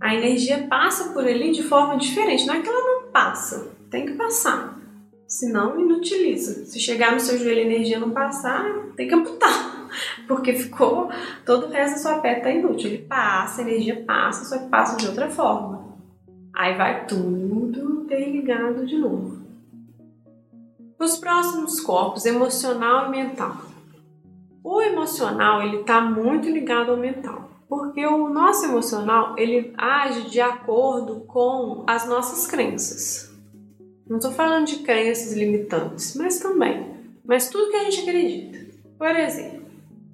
A 0.00 0.14
energia 0.14 0.66
passa 0.68 1.12
por 1.12 1.26
ali 1.26 1.50
de 1.50 1.64
forma 1.64 1.96
diferente. 1.96 2.46
Não 2.46 2.54
é 2.54 2.60
que 2.60 2.68
ela 2.68 2.80
não 2.80 3.10
passa, 3.10 3.72
tem 3.90 4.06
que 4.06 4.12
passar. 4.12 4.78
Senão, 5.26 5.80
inutiliza. 5.80 6.66
Se 6.66 6.78
chegar 6.78 7.12
no 7.12 7.18
seu 7.18 7.36
joelho 7.36 7.62
e 7.62 7.62
a 7.62 7.66
energia 7.66 7.98
não 7.98 8.10
passar, 8.10 8.64
tem 8.96 9.08
que 9.08 9.14
amputar. 9.14 9.88
Porque 10.28 10.52
ficou. 10.52 11.10
Todo 11.44 11.66
o 11.66 11.70
resto 11.70 11.94
da 11.94 12.02
sua 12.02 12.20
pé 12.20 12.36
tá 12.36 12.50
inútil. 12.50 12.90
Ele 12.90 13.02
passa, 13.02 13.60
a 13.60 13.64
energia 13.64 14.04
passa, 14.06 14.44
só 14.44 14.62
que 14.62 14.68
passa 14.68 14.96
de 14.96 15.08
outra 15.08 15.28
forma. 15.28 15.98
Aí 16.54 16.76
vai 16.76 17.06
tudo 17.06 18.02
interligado 18.04 18.86
de 18.86 18.98
novo. 18.98 19.42
Os 20.96 21.16
próximos 21.16 21.80
corpos, 21.80 22.24
emocional 22.24 23.08
e 23.08 23.10
mental. 23.10 23.73
O 24.64 24.80
emocional 24.80 25.62
ele 25.62 25.82
está 25.82 26.00
muito 26.00 26.48
ligado 26.48 26.90
ao 26.90 26.96
mental, 26.96 27.50
porque 27.68 28.04
o 28.06 28.30
nosso 28.30 28.64
emocional 28.64 29.34
ele 29.36 29.74
age 29.76 30.30
de 30.30 30.40
acordo 30.40 31.20
com 31.26 31.84
as 31.86 32.08
nossas 32.08 32.46
crenças. 32.46 33.30
Não 34.08 34.16
estou 34.16 34.32
falando 34.32 34.66
de 34.66 34.78
crenças 34.78 35.34
limitantes, 35.34 36.16
mas 36.16 36.38
também, 36.38 36.94
mas 37.26 37.50
tudo 37.50 37.70
que 37.70 37.76
a 37.76 37.84
gente 37.84 38.08
acredita. 38.08 38.58
Por 38.96 39.14
exemplo, 39.14 39.66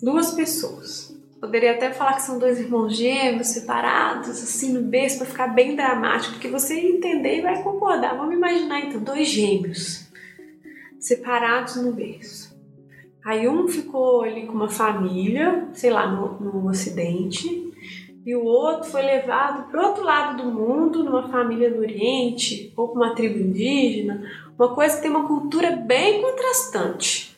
duas 0.02 0.32
pessoas. 0.32 1.16
Poderia 1.40 1.70
até 1.70 1.92
falar 1.92 2.14
que 2.14 2.22
são 2.22 2.36
dois 2.36 2.58
irmãos 2.58 2.96
gêmeos 2.96 3.46
separados, 3.46 4.30
assim 4.30 4.72
no 4.72 4.82
berço, 4.82 5.18
para 5.18 5.26
ficar 5.26 5.46
bem 5.46 5.76
dramático, 5.76 6.34
porque 6.34 6.48
você 6.48 6.74
entender 6.74 7.38
e 7.38 7.42
vai 7.42 7.62
concordar. 7.62 8.16
Vamos 8.16 8.34
imaginar 8.34 8.80
então 8.80 9.00
dois 9.00 9.28
gêmeos 9.28 10.08
separados 10.98 11.76
no 11.76 11.92
berço. 11.92 12.49
Aí 13.24 13.48
um 13.48 13.68
ficou 13.68 14.22
ali 14.22 14.46
com 14.46 14.54
uma 14.54 14.68
família, 14.68 15.68
sei 15.72 15.90
lá, 15.90 16.06
no, 16.06 16.40
no 16.40 16.68
Ocidente, 16.68 17.70
e 18.24 18.34
o 18.34 18.44
outro 18.44 18.90
foi 18.90 19.02
levado 19.02 19.70
para 19.70 19.86
outro 19.86 20.04
lado 20.04 20.42
do 20.42 20.50
mundo, 20.50 21.02
numa 21.02 21.28
família 21.28 21.70
do 21.70 21.80
Oriente, 21.80 22.72
ou 22.76 22.88
com 22.88 22.96
uma 22.96 23.14
tribo 23.14 23.38
indígena, 23.38 24.22
uma 24.58 24.74
coisa 24.74 24.96
que 24.96 25.02
tem 25.02 25.10
uma 25.10 25.26
cultura 25.26 25.72
bem 25.72 26.20
contrastante. 26.20 27.36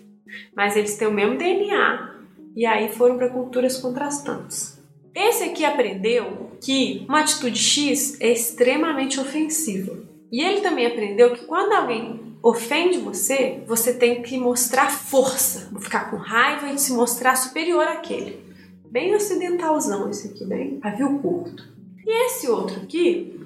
Mas 0.55 0.77
eles 0.77 0.97
têm 0.97 1.09
o 1.09 1.13
mesmo 1.13 1.39
DNA, 1.39 2.15
e 2.55 2.67
aí 2.67 2.89
foram 2.93 3.17
para 3.17 3.31
culturas 3.31 3.79
contrastantes. 3.79 4.81
Esse 5.15 5.45
aqui 5.45 5.65
aprendeu 5.65 6.53
que 6.61 7.05
uma 7.09 7.21
atitude 7.21 7.59
X 7.59 8.21
é 8.21 8.33
extremamente 8.33 9.21
ofensiva. 9.21 9.97
E 10.31 10.43
ele 10.43 10.63
também 10.63 10.87
aprendeu 10.87 11.33
que 11.35 11.45
quando 11.45 11.73
alguém 11.73 12.32
ofende 12.43 12.99
você, 12.99 13.63
você 13.67 13.95
tem 13.95 14.23
que 14.23 14.37
mostrar 14.37 14.91
força, 14.91 15.71
ficar 15.81 16.11
com 16.11 16.17
raiva 16.17 16.69
e 16.69 16.79
se 16.79 16.93
mostrar 16.93 17.37
superior 17.37 17.87
àquele. 17.87 18.43
Bem 18.91 19.15
ocidentalzão 19.15 20.11
esse 20.11 20.29
aqui, 20.29 20.45
bem 20.45 20.81
pavio 20.81 21.19
curto. 21.21 21.65
E 22.05 22.27
esse 22.27 22.49
outro 22.49 22.81
aqui, 22.83 23.41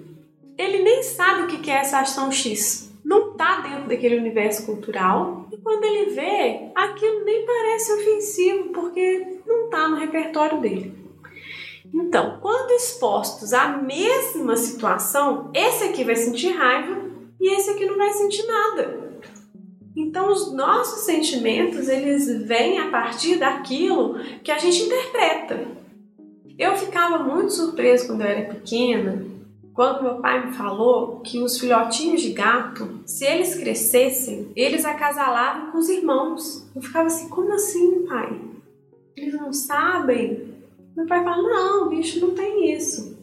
ele 0.56 0.82
nem 0.82 1.02
sabe 1.02 1.42
o 1.42 1.46
que 1.46 1.70
é 1.70 1.74
essa 1.74 2.00
ação 2.00 2.32
X. 2.32 2.90
Não 3.04 3.32
está 3.32 3.61
dentro 3.61 3.88
daquele 3.88 4.16
universo 4.16 4.64
cultural. 4.64 5.46
E 5.52 5.56
quando 5.59 5.85
ele 5.85 6.11
vê, 6.11 6.70
aquilo 6.74 7.24
nem 7.24 7.46
parece 7.46 7.92
ofensivo, 7.92 8.70
porque 8.70 9.40
não 9.46 9.66
está 9.66 9.88
no 9.88 9.96
repertório 9.96 10.61
dele. 10.61 11.06
Então, 11.94 12.38
quando 12.40 12.72
expostos 12.72 13.52
à 13.52 13.68
mesma 13.68 14.56
situação, 14.56 15.50
esse 15.54 15.85
aqui 15.85 16.02
vai 16.02 16.16
sentir 16.16 16.50
raiva 16.50 17.06
e 17.40 17.55
esse 17.55 17.70
aqui 17.70 17.87
não 17.87 17.96
vai 17.96 18.12
sentir 18.12 18.46
nada. 18.46 19.07
Então 19.96 20.31
os 20.31 20.53
nossos 20.53 21.05
sentimentos, 21.05 21.88
eles 21.88 22.27
vêm 22.46 22.79
a 22.79 22.90
partir 22.90 23.37
daquilo 23.37 24.18
que 24.42 24.51
a 24.51 24.59
gente 24.59 24.83
interpreta. 24.83 25.66
Eu 26.59 26.77
ficava 26.77 27.18
muito 27.18 27.53
surpreso 27.53 28.07
quando 28.07 28.22
eu 28.22 28.27
era 28.27 28.55
pequena, 28.55 29.27
quando 29.72 30.03
meu 30.03 30.14
pai 30.16 30.46
me 30.46 30.53
falou 30.55 31.20
que 31.20 31.38
os 31.38 31.59
filhotinhos 31.59 32.22
de 32.22 32.33
gato, 32.33 33.01
se 33.05 33.27
eles 33.27 33.55
crescessem, 33.55 34.51
eles 34.57 34.87
acasalavam 34.87 35.70
com 35.70 35.79
os 35.79 35.88
irmãos. 35.90 36.66
Eu 36.75 36.81
ficava 36.81 37.07
assim, 37.07 37.29
como 37.29 37.53
assim, 37.53 38.07
pai? 38.07 38.40
Eles 39.14 39.35
não 39.35 39.53
sabem? 39.53 40.55
Meu 40.96 41.07
pai 41.07 41.22
fala, 41.22 41.42
não, 41.42 41.88
bicho, 41.90 42.20
não 42.20 42.35
tem 42.35 42.72
isso. 42.72 43.15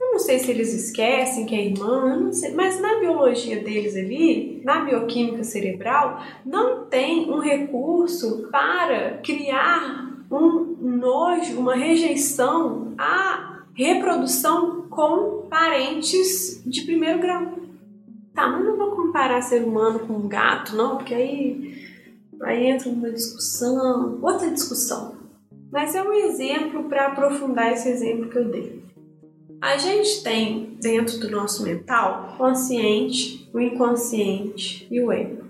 Eu 0.00 0.12
não 0.12 0.18
sei 0.18 0.38
se 0.38 0.50
eles 0.50 0.72
esquecem 0.72 1.44
que 1.44 1.56
é 1.56 1.66
irmã, 1.66 2.30
sei, 2.32 2.52
mas 2.52 2.80
na 2.80 3.00
biologia 3.00 3.60
deles 3.60 3.96
ali, 3.96 4.62
na 4.64 4.84
bioquímica 4.84 5.42
cerebral, 5.42 6.22
não 6.46 6.84
tem 6.84 7.28
um 7.30 7.40
recurso 7.40 8.48
para 8.50 9.18
criar 9.18 10.08
um 10.30 10.76
nojo, 10.80 11.58
uma 11.58 11.74
rejeição 11.74 12.94
à 12.96 13.64
reprodução 13.74 14.82
com 14.88 15.46
parentes 15.48 16.62
de 16.64 16.82
primeiro 16.82 17.20
grau. 17.20 17.58
Tá, 18.34 18.46
mas 18.46 18.64
não 18.64 18.76
vou 18.76 18.92
comparar 18.92 19.42
ser 19.42 19.64
humano 19.64 20.00
com 20.00 20.12
um 20.12 20.28
gato, 20.28 20.76
não, 20.76 20.96
porque 20.96 21.14
aí, 21.14 21.88
aí 22.42 22.66
entra 22.66 22.88
uma 22.88 23.10
discussão, 23.10 24.18
outra 24.22 24.48
discussão. 24.48 25.16
Mas 25.72 25.94
é 25.94 26.02
um 26.02 26.12
exemplo 26.12 26.84
para 26.84 27.06
aprofundar 27.06 27.72
esse 27.72 27.88
exemplo 27.88 28.30
que 28.30 28.38
eu 28.38 28.48
dei. 28.48 28.87
A 29.60 29.76
gente 29.76 30.22
tem 30.22 30.76
dentro 30.80 31.18
do 31.18 31.30
nosso 31.30 31.64
mental 31.64 32.30
o 32.32 32.36
consciente, 32.38 33.50
o 33.52 33.58
inconsciente 33.58 34.86
e 34.88 35.00
o 35.00 35.10
ego. 35.10 35.44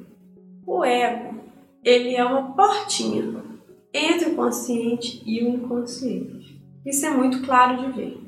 O 0.66 0.82
ego, 0.82 1.38
ele 1.84 2.14
é 2.16 2.24
uma 2.24 2.54
portinha 2.54 3.44
entre 3.92 4.30
o 4.30 4.34
consciente 4.34 5.22
e 5.26 5.44
o 5.44 5.48
inconsciente. 5.48 6.58
Isso 6.86 7.04
é 7.04 7.10
muito 7.10 7.44
claro 7.44 7.76
de 7.76 7.92
ver. 7.92 8.18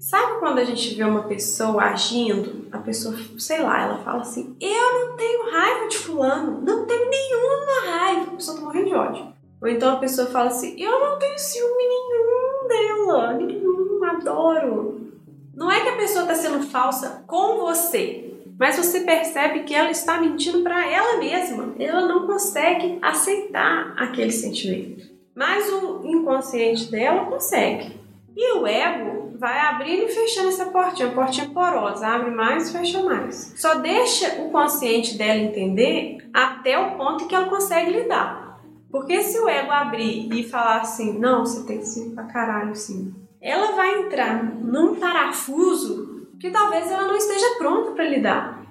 Sabe 0.00 0.40
quando 0.40 0.58
a 0.58 0.64
gente 0.64 0.92
vê 0.92 1.04
uma 1.04 1.22
pessoa 1.28 1.84
agindo, 1.84 2.66
a 2.72 2.78
pessoa, 2.78 3.16
sei 3.38 3.62
lá, 3.62 3.80
ela 3.80 3.98
fala 3.98 4.22
assim: 4.22 4.56
Eu 4.60 5.06
não 5.08 5.16
tenho 5.16 5.52
raiva 5.52 5.86
de 5.86 5.98
Fulano, 5.98 6.60
não 6.62 6.84
tenho 6.84 7.08
nenhuma 7.08 7.96
raiva, 7.96 8.32
a 8.32 8.34
pessoa 8.34 8.56
tá 8.56 8.64
morrendo 8.64 8.88
de 8.88 8.94
ódio. 8.94 9.32
Ou 9.62 9.68
então 9.68 9.92
a 9.92 10.00
pessoa 10.00 10.26
fala 10.26 10.48
assim: 10.48 10.74
Eu 10.82 10.98
não 10.98 11.16
tenho 11.20 11.38
ciúme 11.38 11.84
nenhum 11.86 12.66
dela, 12.66 13.34
nenhum, 13.34 14.04
adoro. 14.04 15.11
Não 15.54 15.70
é 15.70 15.80
que 15.80 15.88
a 15.90 15.96
pessoa 15.96 16.22
está 16.22 16.34
sendo 16.34 16.62
falsa 16.62 17.24
com 17.26 17.58
você, 17.58 18.32
mas 18.58 18.76
você 18.76 19.00
percebe 19.00 19.64
que 19.64 19.74
ela 19.74 19.90
está 19.90 20.20
mentindo 20.20 20.62
para 20.62 20.90
ela 20.90 21.18
mesma. 21.18 21.74
Ela 21.78 22.06
não 22.06 22.26
consegue 22.26 22.98
aceitar 23.02 23.94
aquele 23.98 24.30
sentimento. 24.30 25.10
Mas 25.34 25.70
o 25.70 26.02
inconsciente 26.04 26.90
dela 26.90 27.26
consegue. 27.26 28.00
E 28.34 28.52
o 28.58 28.66
ego 28.66 29.36
vai 29.38 29.58
abrindo 29.58 30.04
e 30.04 30.08
fechando 30.08 30.48
essa 30.48 30.66
portinha, 30.66 31.10
portinha 31.10 31.50
porosa, 31.50 32.06
abre 32.06 32.30
mais 32.30 32.68
e 32.68 32.72
fecha 32.72 33.02
mais. 33.02 33.52
Só 33.56 33.74
deixa 33.74 34.42
o 34.42 34.50
consciente 34.50 35.18
dela 35.18 35.40
entender 35.40 36.18
até 36.32 36.78
o 36.78 36.96
ponto 36.96 37.26
que 37.26 37.34
ela 37.34 37.48
consegue 37.48 37.90
lidar. 37.90 38.60
Porque 38.90 39.22
se 39.22 39.38
o 39.38 39.48
ego 39.48 39.70
abrir 39.70 40.32
e 40.32 40.44
falar 40.44 40.80
assim, 40.80 41.18
não, 41.18 41.44
você 41.44 41.66
tem 41.66 41.78
que 41.78 41.86
ser 41.86 42.10
pra 42.10 42.24
caralho, 42.24 42.74
sim 42.74 43.21
ela 43.42 43.72
vai 43.72 44.02
entrar 44.02 44.44
num 44.44 44.94
parafuso 44.94 46.28
que 46.38 46.50
talvez 46.50 46.88
ela 46.90 47.08
não 47.08 47.16
esteja 47.16 47.56
pronta 47.58 47.90
para 47.90 48.08
lidar. 48.08 48.64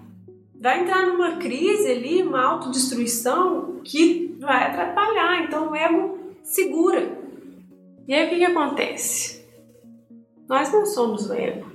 Vai 0.59 0.81
entrar 0.81 1.05
numa 1.07 1.35
crise 1.37 1.91
ali, 1.91 2.23
uma 2.23 2.41
autodestruição 2.41 3.81
que 3.83 4.37
vai 4.39 4.67
atrapalhar. 4.67 5.43
Então 5.43 5.71
o 5.71 5.75
ego 5.75 6.19
segura. 6.41 7.19
E 8.07 8.13
aí 8.13 8.25
o 8.25 8.29
que, 8.29 8.37
que 8.37 8.45
acontece? 8.45 9.45
Nós 10.47 10.71
não 10.71 10.85
somos 10.85 11.29
o 11.29 11.33
ego. 11.33 11.69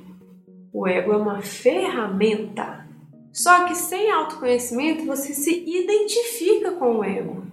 O 0.72 0.86
ego 0.86 1.12
é 1.12 1.16
uma 1.16 1.42
ferramenta. 1.42 2.86
Só 3.32 3.66
que 3.66 3.74
sem 3.74 4.10
autoconhecimento 4.10 5.04
você 5.04 5.34
se 5.34 5.64
identifica 5.66 6.72
com 6.72 6.98
o 6.98 7.04
ego. 7.04 7.44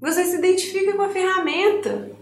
Você 0.00 0.24
se 0.24 0.36
identifica 0.36 0.94
com 0.94 1.02
a 1.02 1.08
ferramenta. 1.08 2.17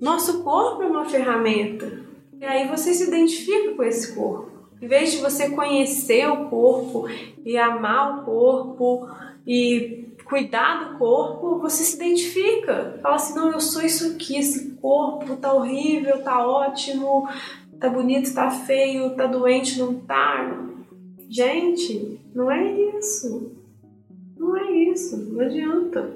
Nosso 0.00 0.42
corpo 0.42 0.82
é 0.82 0.86
uma 0.86 1.04
ferramenta. 1.04 2.00
E 2.40 2.44
aí 2.44 2.68
você 2.68 2.92
se 2.92 3.04
identifica 3.08 3.74
com 3.74 3.82
esse 3.82 4.14
corpo. 4.14 4.50
Em 4.80 4.86
vez 4.86 5.12
de 5.12 5.18
você 5.18 5.50
conhecer 5.50 6.28
o 6.28 6.48
corpo 6.48 7.06
e 7.44 7.56
amar 7.56 8.20
o 8.20 8.24
corpo 8.24 9.08
e 9.46 10.08
cuidar 10.24 10.92
do 10.92 10.98
corpo, 10.98 11.58
você 11.58 11.84
se 11.84 11.96
identifica. 11.96 12.98
Fala 13.02 13.14
assim: 13.14 13.34
não, 13.34 13.52
eu 13.52 13.60
sou 13.60 13.82
isso 13.82 14.12
aqui, 14.12 14.36
esse 14.36 14.72
corpo 14.72 15.36
tá 15.36 15.54
horrível, 15.54 16.22
tá 16.22 16.46
ótimo, 16.46 17.28
tá 17.80 17.88
bonito, 17.88 18.34
tá 18.34 18.50
feio, 18.50 19.14
tá 19.16 19.26
doente, 19.26 19.78
não 19.78 19.94
tá. 19.94 20.66
Gente, 21.28 22.20
não 22.34 22.50
é 22.50 22.70
isso. 22.98 23.52
Não 24.36 24.56
é 24.56 24.70
isso, 24.70 25.16
não 25.32 25.40
adianta. 25.40 26.12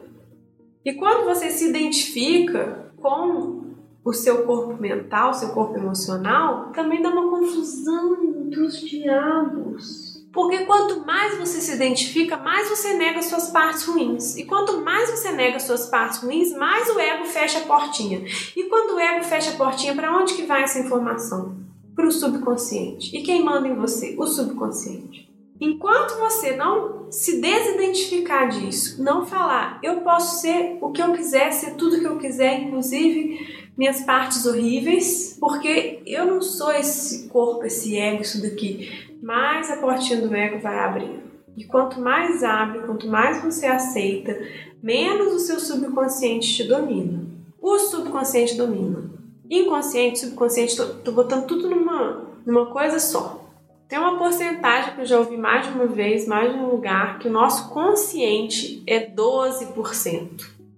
E 0.85 0.93
quando 0.93 1.25
você 1.25 1.51
se 1.51 1.69
identifica 1.69 2.93
com 2.97 3.68
o 4.05 4.13
seu 4.13 4.45
corpo 4.45 4.81
mental, 4.81 5.35
seu 5.35 5.51
corpo 5.51 5.77
emocional, 5.77 6.71
também 6.73 7.03
dá 7.03 7.11
uma 7.11 7.31
confusão 7.31 8.17
dos 8.49 8.81
diabos. 8.81 10.09
Porque 10.33 10.65
quanto 10.67 11.05
mais 11.07 11.39
você 11.39 11.61
se 11.61 11.75
identifica, 11.75 12.37
mais 12.37 12.69
você 12.69 12.95
nega 12.95 13.23
suas 13.23 13.49
partes 13.49 13.85
ruins. 13.85 14.37
E 14.37 14.45
quanto 14.45 14.81
mais 14.83 15.11
você 15.11 15.33
nega 15.33 15.59
suas 15.59 15.87
partes 15.87 16.21
ruins, 16.21 16.53
mais 16.53 16.89
o 16.91 17.01
ego 17.01 17.25
fecha 17.25 17.59
a 17.59 17.63
portinha. 17.63 18.23
E 18.55 18.65
quando 18.65 18.95
o 18.95 19.01
ego 19.01 19.25
fecha 19.25 19.51
a 19.51 19.57
portinha, 19.57 19.95
para 19.95 20.17
onde 20.17 20.35
que 20.35 20.45
vai 20.45 20.63
essa 20.63 20.79
informação? 20.79 21.57
Para 21.95 22.07
o 22.07 22.13
subconsciente. 22.13 23.17
E 23.17 23.23
quem 23.23 23.43
manda 23.43 23.67
em 23.67 23.75
você? 23.75 24.15
O 24.19 24.27
subconsciente. 24.27 25.29
Enquanto 25.61 26.17
você 26.19 26.55
não 26.55 27.11
se 27.11 27.41
desidentificar 27.41 28.49
disso, 28.49 29.03
não 29.03 29.27
falar, 29.27 29.81
eu 29.83 30.03
posso 30.03 30.41
ser 30.41 30.79
o 30.81 30.93
que 30.93 31.03
eu 31.03 31.13
quiser, 31.13 31.51
ser 31.53 31.75
tudo 31.75 31.99
que 31.99 32.07
eu 32.07 32.17
quiser, 32.17 32.61
inclusive 32.61 33.58
minhas 33.79 34.01
partes 34.01 34.45
horríveis, 34.45 35.37
porque 35.39 36.03
eu 36.05 36.27
não 36.27 36.43
sou 36.43 36.73
esse 36.73 37.29
corpo, 37.29 37.65
esse 37.65 37.97
ego, 37.97 38.23
isso 38.23 38.43
daqui. 38.43 39.09
Mais 39.23 39.71
a 39.71 39.77
portinha 39.77 40.21
do 40.21 40.35
ego 40.35 40.59
vai 40.59 40.81
abrir. 40.81 41.23
E 41.57 41.65
quanto 41.65 42.01
mais 42.01 42.43
abre, 42.43 42.81
quanto 42.81 43.07
mais 43.07 43.41
você 43.43 43.67
aceita, 43.67 44.37
menos 44.83 45.33
o 45.33 45.39
seu 45.39 45.61
subconsciente 45.61 46.57
te 46.57 46.65
domina. 46.65 47.25
O 47.61 47.79
subconsciente 47.79 48.57
domina. 48.57 49.11
Inconsciente, 49.49 50.19
subconsciente, 50.19 50.77
tô, 50.77 50.87
tô 50.87 51.13
botando 51.13 51.47
tudo 51.47 51.71
numa, 51.71 52.27
numa 52.45 52.67
coisa 52.67 52.99
só. 52.99 53.49
Tem 53.89 53.99
uma 53.99 54.19
porcentagem 54.19 54.95
que 54.95 55.01
eu 55.01 55.07
já 55.07 55.19
ouvi 55.19 55.37
mais 55.37 55.67
de 55.67 55.73
uma 55.73 55.87
vez, 55.87 56.27
mais 56.27 56.53
de 56.53 56.59
um 56.59 56.69
lugar, 56.69 57.19
que 57.21 57.29
o 57.29 57.33
nosso 57.33 57.71
consciente 57.71 58.83
é 58.87 59.09
12% 59.09 60.29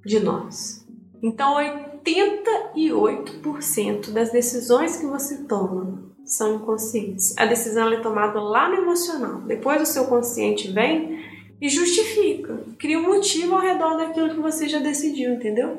de 0.04 0.20
nós. 0.20 0.79
Então, 1.22 1.56
88% 2.04 4.10
das 4.10 4.32
decisões 4.32 4.96
que 4.96 5.06
você 5.06 5.44
toma 5.44 6.10
são 6.24 6.56
inconscientes. 6.56 7.36
A 7.36 7.44
decisão 7.44 7.92
é 7.92 8.00
tomada 8.00 8.40
lá 8.40 8.68
no 8.68 8.76
emocional. 8.76 9.42
Depois 9.42 9.82
o 9.82 9.86
seu 9.86 10.06
consciente 10.06 10.70
vem 10.70 11.20
e 11.60 11.68
justifica, 11.68 12.58
cria 12.78 12.98
um 12.98 13.02
motivo 13.02 13.54
ao 13.54 13.60
redor 13.60 13.98
daquilo 13.98 14.30
que 14.30 14.40
você 14.40 14.66
já 14.66 14.78
decidiu, 14.78 15.34
entendeu? 15.34 15.76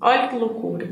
Olha 0.00 0.28
que 0.28 0.36
loucura. 0.36 0.88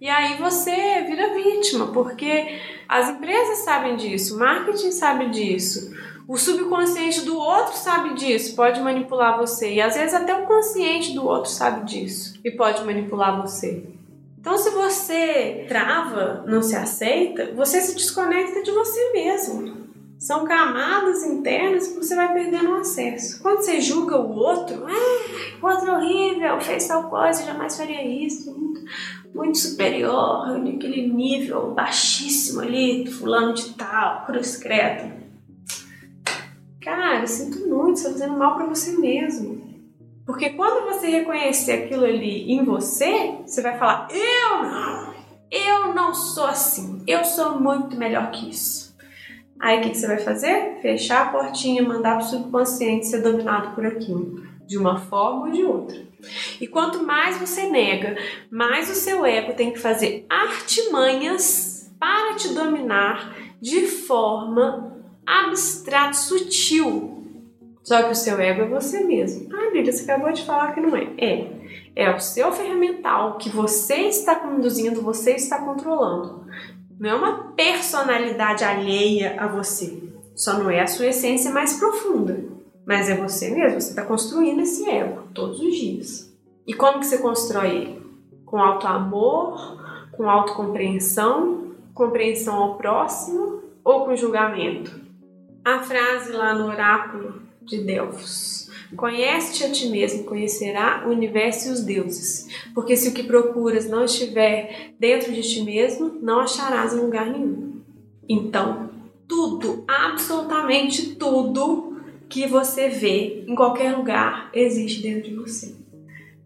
E 0.00 0.08
aí 0.08 0.36
você 0.38 1.04
vira 1.06 1.34
vítima, 1.34 1.88
porque 1.88 2.58
as 2.88 3.10
empresas 3.10 3.58
sabem 3.58 3.96
disso, 3.96 4.36
o 4.36 4.38
marketing 4.38 4.90
sabe 4.90 5.28
disso, 5.30 5.92
o 6.28 6.36
subconsciente 6.36 7.22
do 7.22 7.38
outro 7.38 7.74
sabe 7.74 8.12
disso, 8.12 8.54
pode 8.54 8.78
manipular 8.82 9.38
você. 9.38 9.72
E 9.72 9.80
às 9.80 9.94
vezes 9.94 10.12
até 10.12 10.34
o 10.34 10.46
consciente 10.46 11.14
do 11.14 11.26
outro 11.26 11.50
sabe 11.50 11.86
disso 11.86 12.38
e 12.44 12.50
pode 12.50 12.84
manipular 12.84 13.40
você. 13.40 13.82
Então, 14.38 14.58
se 14.58 14.68
você 14.70 15.64
trava, 15.66 16.44
não 16.46 16.62
se 16.62 16.76
aceita, 16.76 17.52
você 17.54 17.80
se 17.80 17.94
desconecta 17.94 18.62
de 18.62 18.70
você 18.70 19.10
mesmo. 19.12 19.88
São 20.18 20.44
camadas 20.44 21.24
internas 21.24 21.88
que 21.88 21.96
você 21.96 22.14
vai 22.14 22.32
perdendo 22.34 22.74
acesso. 22.74 23.40
Quando 23.40 23.62
você 23.62 23.80
julga 23.80 24.18
o 24.18 24.30
outro, 24.30 24.84
ah, 24.86 25.62
o 25.62 25.66
outro 25.66 25.88
é 25.88 25.96
horrível, 25.96 26.60
fez 26.60 26.86
tal 26.86 27.08
coisa, 27.08 27.44
jamais 27.44 27.74
faria 27.74 28.04
isso, 28.04 28.52
muito, 28.52 28.80
muito 29.34 29.56
superior, 29.56 30.58
naquele 30.58 31.08
nível 31.10 31.72
baixíssimo 31.72 32.60
ali, 32.60 33.06
fulano 33.06 33.54
de 33.54 33.72
tal, 33.74 34.26
cruz 34.26 34.56
creta. 34.56 35.17
Cara, 36.82 37.26
sinto 37.26 37.68
muito, 37.68 37.98
você 37.98 38.08
está 38.08 38.18
fazendo 38.18 38.38
mal 38.38 38.54
para 38.54 38.66
você 38.66 38.96
mesmo. 38.98 39.68
Porque 40.24 40.50
quando 40.50 40.84
você 40.84 41.08
reconhecer 41.08 41.72
aquilo 41.72 42.04
ali 42.04 42.52
em 42.52 42.64
você, 42.64 43.36
você 43.46 43.62
vai 43.62 43.78
falar: 43.78 44.08
Eu 44.10 44.62
não, 44.62 45.14
eu 45.50 45.94
não 45.94 46.14
sou 46.14 46.46
assim, 46.46 47.02
eu 47.06 47.24
sou 47.24 47.58
muito 47.58 47.96
melhor 47.96 48.30
que 48.30 48.50
isso. 48.50 48.94
Aí 49.58 49.78
o 49.78 49.82
que, 49.82 49.94
você 49.96 50.06
vai 50.06 50.18
fazer? 50.18 50.78
Fechar 50.80 51.26
a 51.26 51.30
portinha, 51.30 51.82
mandar 51.82 52.18
para 52.18 52.26
o 52.26 52.28
subconsciente 52.28 53.06
ser 53.06 53.22
dominado 53.22 53.74
por 53.74 53.84
aquilo, 53.84 54.42
de 54.66 54.78
uma 54.78 54.98
forma 54.98 55.46
ou 55.46 55.50
de 55.50 55.64
outra. 55.64 56.06
E 56.60 56.66
quanto 56.68 57.02
mais 57.02 57.38
você 57.38 57.68
nega, 57.68 58.16
mais 58.50 58.88
o 58.90 58.94
seu 58.94 59.24
ego 59.26 59.54
tem 59.54 59.72
que 59.72 59.78
fazer 59.78 60.26
artimanhas 60.28 61.90
para 61.98 62.34
te 62.34 62.54
dominar 62.54 63.34
de 63.60 63.86
forma 63.88 64.97
abstrata, 65.28 66.14
sutil. 66.14 67.18
Só 67.82 68.02
que 68.02 68.12
o 68.12 68.14
seu 68.14 68.40
ego 68.40 68.62
é 68.62 68.68
você 68.68 69.04
mesmo. 69.04 69.48
Ah, 69.54 69.70
Lília, 69.72 69.92
você 69.92 70.10
acabou 70.10 70.32
de 70.32 70.44
falar 70.44 70.72
que 70.72 70.80
não 70.80 70.96
é. 70.96 71.08
É. 71.18 71.58
É 71.94 72.14
o 72.14 72.20
seu 72.20 72.50
ferramental 72.52 73.36
que 73.36 73.48
você 73.48 74.02
está 74.08 74.36
conduzindo, 74.36 75.02
você 75.02 75.32
está 75.32 75.58
controlando. 75.58 76.46
Não 76.98 77.10
é 77.10 77.14
uma 77.14 77.52
personalidade 77.52 78.64
alheia 78.64 79.36
a 79.38 79.46
você. 79.46 80.02
Só 80.34 80.58
não 80.58 80.70
é 80.70 80.80
a 80.80 80.86
sua 80.86 81.06
essência 81.06 81.50
mais 81.50 81.74
profunda. 81.74 82.44
Mas 82.86 83.08
é 83.08 83.16
você 83.16 83.50
mesmo, 83.50 83.80
você 83.80 83.90
está 83.90 84.02
construindo 84.02 84.60
esse 84.60 84.88
ego 84.88 85.24
todos 85.34 85.60
os 85.60 85.74
dias. 85.74 86.34
E 86.66 86.72
como 86.72 87.00
que 87.00 87.06
você 87.06 87.18
constrói 87.18 87.68
ele? 87.68 88.02
Com 88.46 88.58
alto 88.58 88.86
amor, 88.86 89.78
com 90.16 90.28
autocompreensão, 90.28 91.74
compreensão 91.94 92.54
ao 92.54 92.76
próximo 92.76 93.62
ou 93.84 94.04
com 94.04 94.16
julgamento? 94.16 95.07
A 95.68 95.82
frase 95.82 96.32
lá 96.32 96.54
no 96.54 96.66
oráculo 96.66 97.42
de 97.60 97.82
Delfos. 97.82 98.70
Conhece-te 98.96 99.64
a 99.64 99.70
ti 99.70 99.90
mesmo, 99.90 100.24
conhecerá 100.24 101.04
o 101.06 101.10
universo 101.10 101.68
e 101.68 101.72
os 101.72 101.82
deuses. 101.82 102.48
Porque 102.74 102.96
se 102.96 103.10
o 103.10 103.12
que 103.12 103.22
procuras 103.22 103.86
não 103.86 104.06
estiver 104.06 104.94
dentro 104.98 105.30
de 105.30 105.42
ti 105.42 105.60
mesmo, 105.60 106.16
não 106.22 106.40
acharás 106.40 106.94
em 106.94 107.00
lugar 107.00 107.26
nenhum. 107.26 107.82
Então, 108.26 108.88
tudo, 109.28 109.84
absolutamente 109.86 111.16
tudo 111.16 112.00
que 112.30 112.46
você 112.46 112.88
vê 112.88 113.44
em 113.46 113.54
qualquer 113.54 113.94
lugar 113.94 114.48
existe 114.54 115.02
dentro 115.02 115.28
de 115.28 115.36
você. 115.36 115.74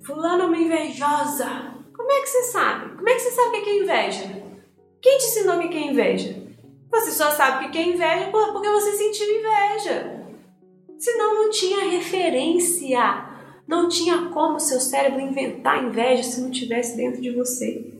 Fulano 0.00 0.42
é 0.42 0.46
uma 0.46 0.58
invejosa. 0.58 1.76
Como 1.96 2.10
é 2.10 2.22
que 2.22 2.26
você 2.26 2.42
sabe? 2.50 2.96
Como 2.96 3.08
é 3.08 3.14
que 3.14 3.20
você 3.20 3.30
sabe 3.30 3.58
o 3.58 3.62
que 3.62 3.70
é 3.70 3.82
inveja? 3.84 4.42
Quem 5.00 5.16
te 5.18 5.26
ensinou 5.26 5.58
o 5.58 5.68
que 5.68 5.76
é 5.76 5.86
inveja? 5.92 6.41
Você 6.92 7.10
só 7.10 7.30
sabe 7.30 7.70
que 7.70 7.78
é 7.78 7.88
inveja 7.88 8.30
porque 8.30 8.68
você 8.68 8.92
sentiu 8.92 9.26
inveja. 9.26 10.26
Senão 10.98 11.34
não 11.34 11.50
tinha 11.50 11.90
referência. 11.90 13.32
Não 13.66 13.88
tinha 13.88 14.28
como 14.28 14.60
seu 14.60 14.78
cérebro 14.78 15.20
inventar 15.20 15.82
inveja 15.82 16.22
se 16.22 16.40
não 16.42 16.50
tivesse 16.50 16.96
dentro 16.96 17.22
de 17.22 17.30
você. 17.30 17.94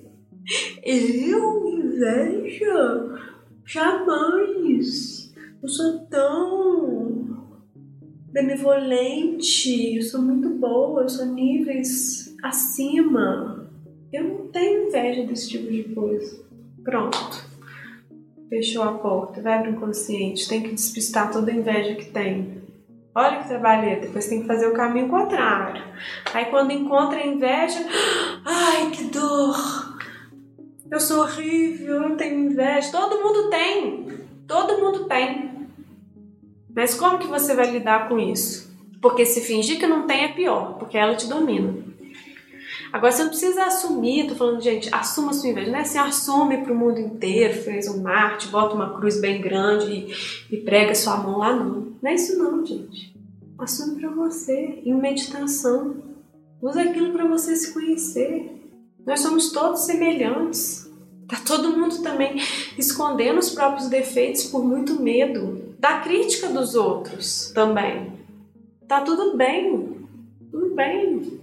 Eu 0.85 1.67
inveja? 1.69 3.19
Jamais. 3.65 5.33
Eu 5.63 5.69
sou 5.69 6.01
tão 6.11 7.47
benevolente, 8.31 9.97
eu 9.97 10.03
sou 10.03 10.21
muito 10.21 10.49
boa, 10.51 11.03
eu 11.03 11.09
sou 11.09 11.27
níveis 11.27 12.37
acima. 12.43 13.71
Eu 14.13 14.25
não 14.25 14.49
tenho 14.49 14.89
inveja 14.89 15.25
desse 15.25 15.49
tipo 15.49 15.71
de 15.73 15.85
coisa. 15.85 16.45
Pronto. 16.85 17.52
Fechou 18.53 18.83
a 18.83 18.93
porta, 18.93 19.41
vai 19.41 19.63
para 19.63 19.71
o 19.71 19.73
inconsciente, 19.73 20.47
tem 20.47 20.61
que 20.61 20.75
despistar 20.75 21.33
toda 21.33 21.51
a 21.51 21.55
inveja 21.55 21.95
que 21.95 22.05
tem. 22.05 22.61
Olha 23.15 23.39
que 23.39 23.49
trabalho, 23.49 23.99
depois 23.99 24.27
tem 24.27 24.43
que 24.43 24.47
fazer 24.47 24.67
o 24.67 24.75
caminho 24.75 25.09
contrário. 25.09 25.83
Aí 26.35 26.45
quando 26.45 26.71
encontra 26.71 27.19
a 27.19 27.27
inveja, 27.27 27.79
ai 28.45 28.91
que 28.91 29.05
dor! 29.05 29.57
Eu 30.91 31.01
sou 31.01 31.23
horrível, 31.23 32.03
eu 32.03 32.17
tenho 32.19 32.51
inveja. 32.51 32.93
Todo 32.93 33.23
mundo 33.23 33.49
tem, 33.49 34.21
todo 34.47 34.83
mundo 34.83 35.07
tem. 35.07 35.67
Mas 36.77 36.93
como 36.93 37.19
que 37.19 37.29
você 37.29 37.55
vai 37.55 37.71
lidar 37.71 38.07
com 38.07 38.19
isso? 38.19 38.71
Porque 39.01 39.25
se 39.25 39.41
fingir 39.41 39.79
que 39.79 39.87
não 39.87 40.07
tem 40.07 40.25
é 40.25 40.29
pior, 40.29 40.75
porque 40.75 40.99
ela 40.99 41.17
te 41.17 41.27
domina. 41.27 41.75
Agora 42.93 43.11
você 43.11 43.23
não 43.23 43.31
precisa 43.31 43.65
assumir, 43.65 44.29
tô 44.29 44.35
falando, 44.35 44.61
gente, 44.61 44.95
assuma 44.95 45.33
sua 45.33 45.49
inveja. 45.49 45.71
Não 45.71 45.79
é 45.79 45.83
assim, 45.83 45.99
assume 45.99 46.59
pro 46.59 46.75
mundo 46.75 47.01
inteiro, 47.01 47.63
fez 47.63 47.89
um 47.89 48.03
Marte, 48.03 48.49
bota 48.49 48.75
uma 48.75 48.95
cruz 48.95 49.19
bem 49.19 49.41
grande 49.41 50.15
e, 50.51 50.55
e 50.55 50.59
prega 50.59 50.95
sua 50.95 51.17
mão 51.17 51.39
lá, 51.39 51.57
não. 51.57 51.93
Não 52.03 52.11
é 52.11 52.15
isso 52.15 52.37
não, 52.39 52.65
gente. 52.67 53.17
Assume 53.59 53.99
para 53.99 54.11
você, 54.11 54.83
em 54.85 54.95
meditação. 54.95 55.97
Usa 56.61 56.83
aquilo 56.83 57.13
para 57.13 57.27
você 57.27 57.57
se 57.57 57.73
conhecer. 57.73 58.61
Nós 59.07 59.21
somos 59.21 59.53
todos 59.53 59.81
semelhantes. 59.81 60.91
Tá 61.27 61.39
todo 61.47 61.75
mundo 61.75 62.03
também 62.03 62.37
escondendo 62.77 63.39
os 63.39 63.51
próprios 63.51 63.89
defeitos 63.89 64.45
por 64.45 64.63
muito 64.63 65.01
medo 65.01 65.75
da 65.79 66.01
crítica 66.01 66.49
dos 66.49 66.75
outros 66.75 67.51
também. 67.55 68.13
Tá 68.87 69.01
tudo 69.01 69.35
bem. 69.35 70.07
Tudo 70.51 70.75
bem. 70.75 71.41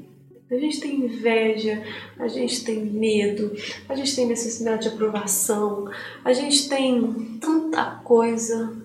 A 0.51 0.57
gente 0.57 0.79
tem 0.79 1.05
inveja, 1.05 1.83
a 2.17 2.27
gente 2.27 2.65
tem 2.65 2.83
medo, 2.83 3.51
a 3.87 3.93
gente 3.93 4.15
tem 4.15 4.25
necessidade 4.25 4.83
de 4.83 4.87
aprovação, 4.87 5.87
a 6.25 6.33
gente 6.33 6.67
tem 6.67 7.37
tanta 7.39 7.97
coisa, 7.97 8.75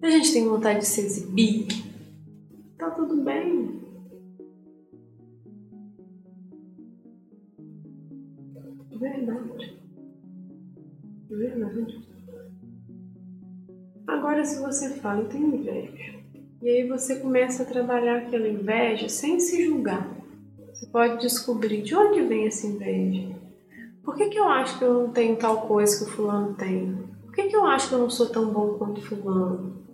a 0.00 0.08
gente 0.08 0.32
tem 0.32 0.48
vontade 0.48 0.80
de 0.80 0.86
se 0.86 1.02
exibir. 1.02 1.68
Tá 2.78 2.90
tudo 2.90 3.22
bem. 3.22 3.82
Verdade. 8.98 9.78
Verdade. 11.28 12.08
Agora, 14.06 14.42
se 14.42 14.58
você 14.62 14.88
fala, 14.94 15.20
eu 15.20 15.28
tenho 15.28 15.54
inveja, 15.54 16.14
e 16.62 16.68
aí 16.70 16.88
você 16.88 17.16
começa 17.16 17.62
a 17.62 17.66
trabalhar 17.66 18.22
aquela 18.22 18.48
inveja 18.48 19.06
sem 19.10 19.38
se 19.38 19.66
julgar 19.66 20.23
pode 20.94 21.22
descobrir 21.22 21.82
de 21.82 21.92
onde 21.96 22.20
vem 22.20 22.46
essa 22.46 22.68
inveja. 22.68 23.28
Por 24.04 24.14
que, 24.14 24.28
que 24.28 24.38
eu 24.38 24.44
acho 24.44 24.78
que 24.78 24.84
eu 24.84 24.94
não 24.94 25.10
tenho 25.10 25.34
tal 25.34 25.62
coisa 25.62 25.98
que 25.98 26.08
o 26.08 26.14
fulano 26.14 26.54
tem? 26.54 26.96
Por 27.24 27.32
que, 27.34 27.48
que 27.48 27.56
eu 27.56 27.64
acho 27.64 27.88
que 27.88 27.96
eu 27.96 27.98
não 27.98 28.08
sou 28.08 28.26
tão 28.26 28.52
bom 28.52 28.78
quanto 28.78 28.98
o 28.98 29.02
fulano? 29.02 29.84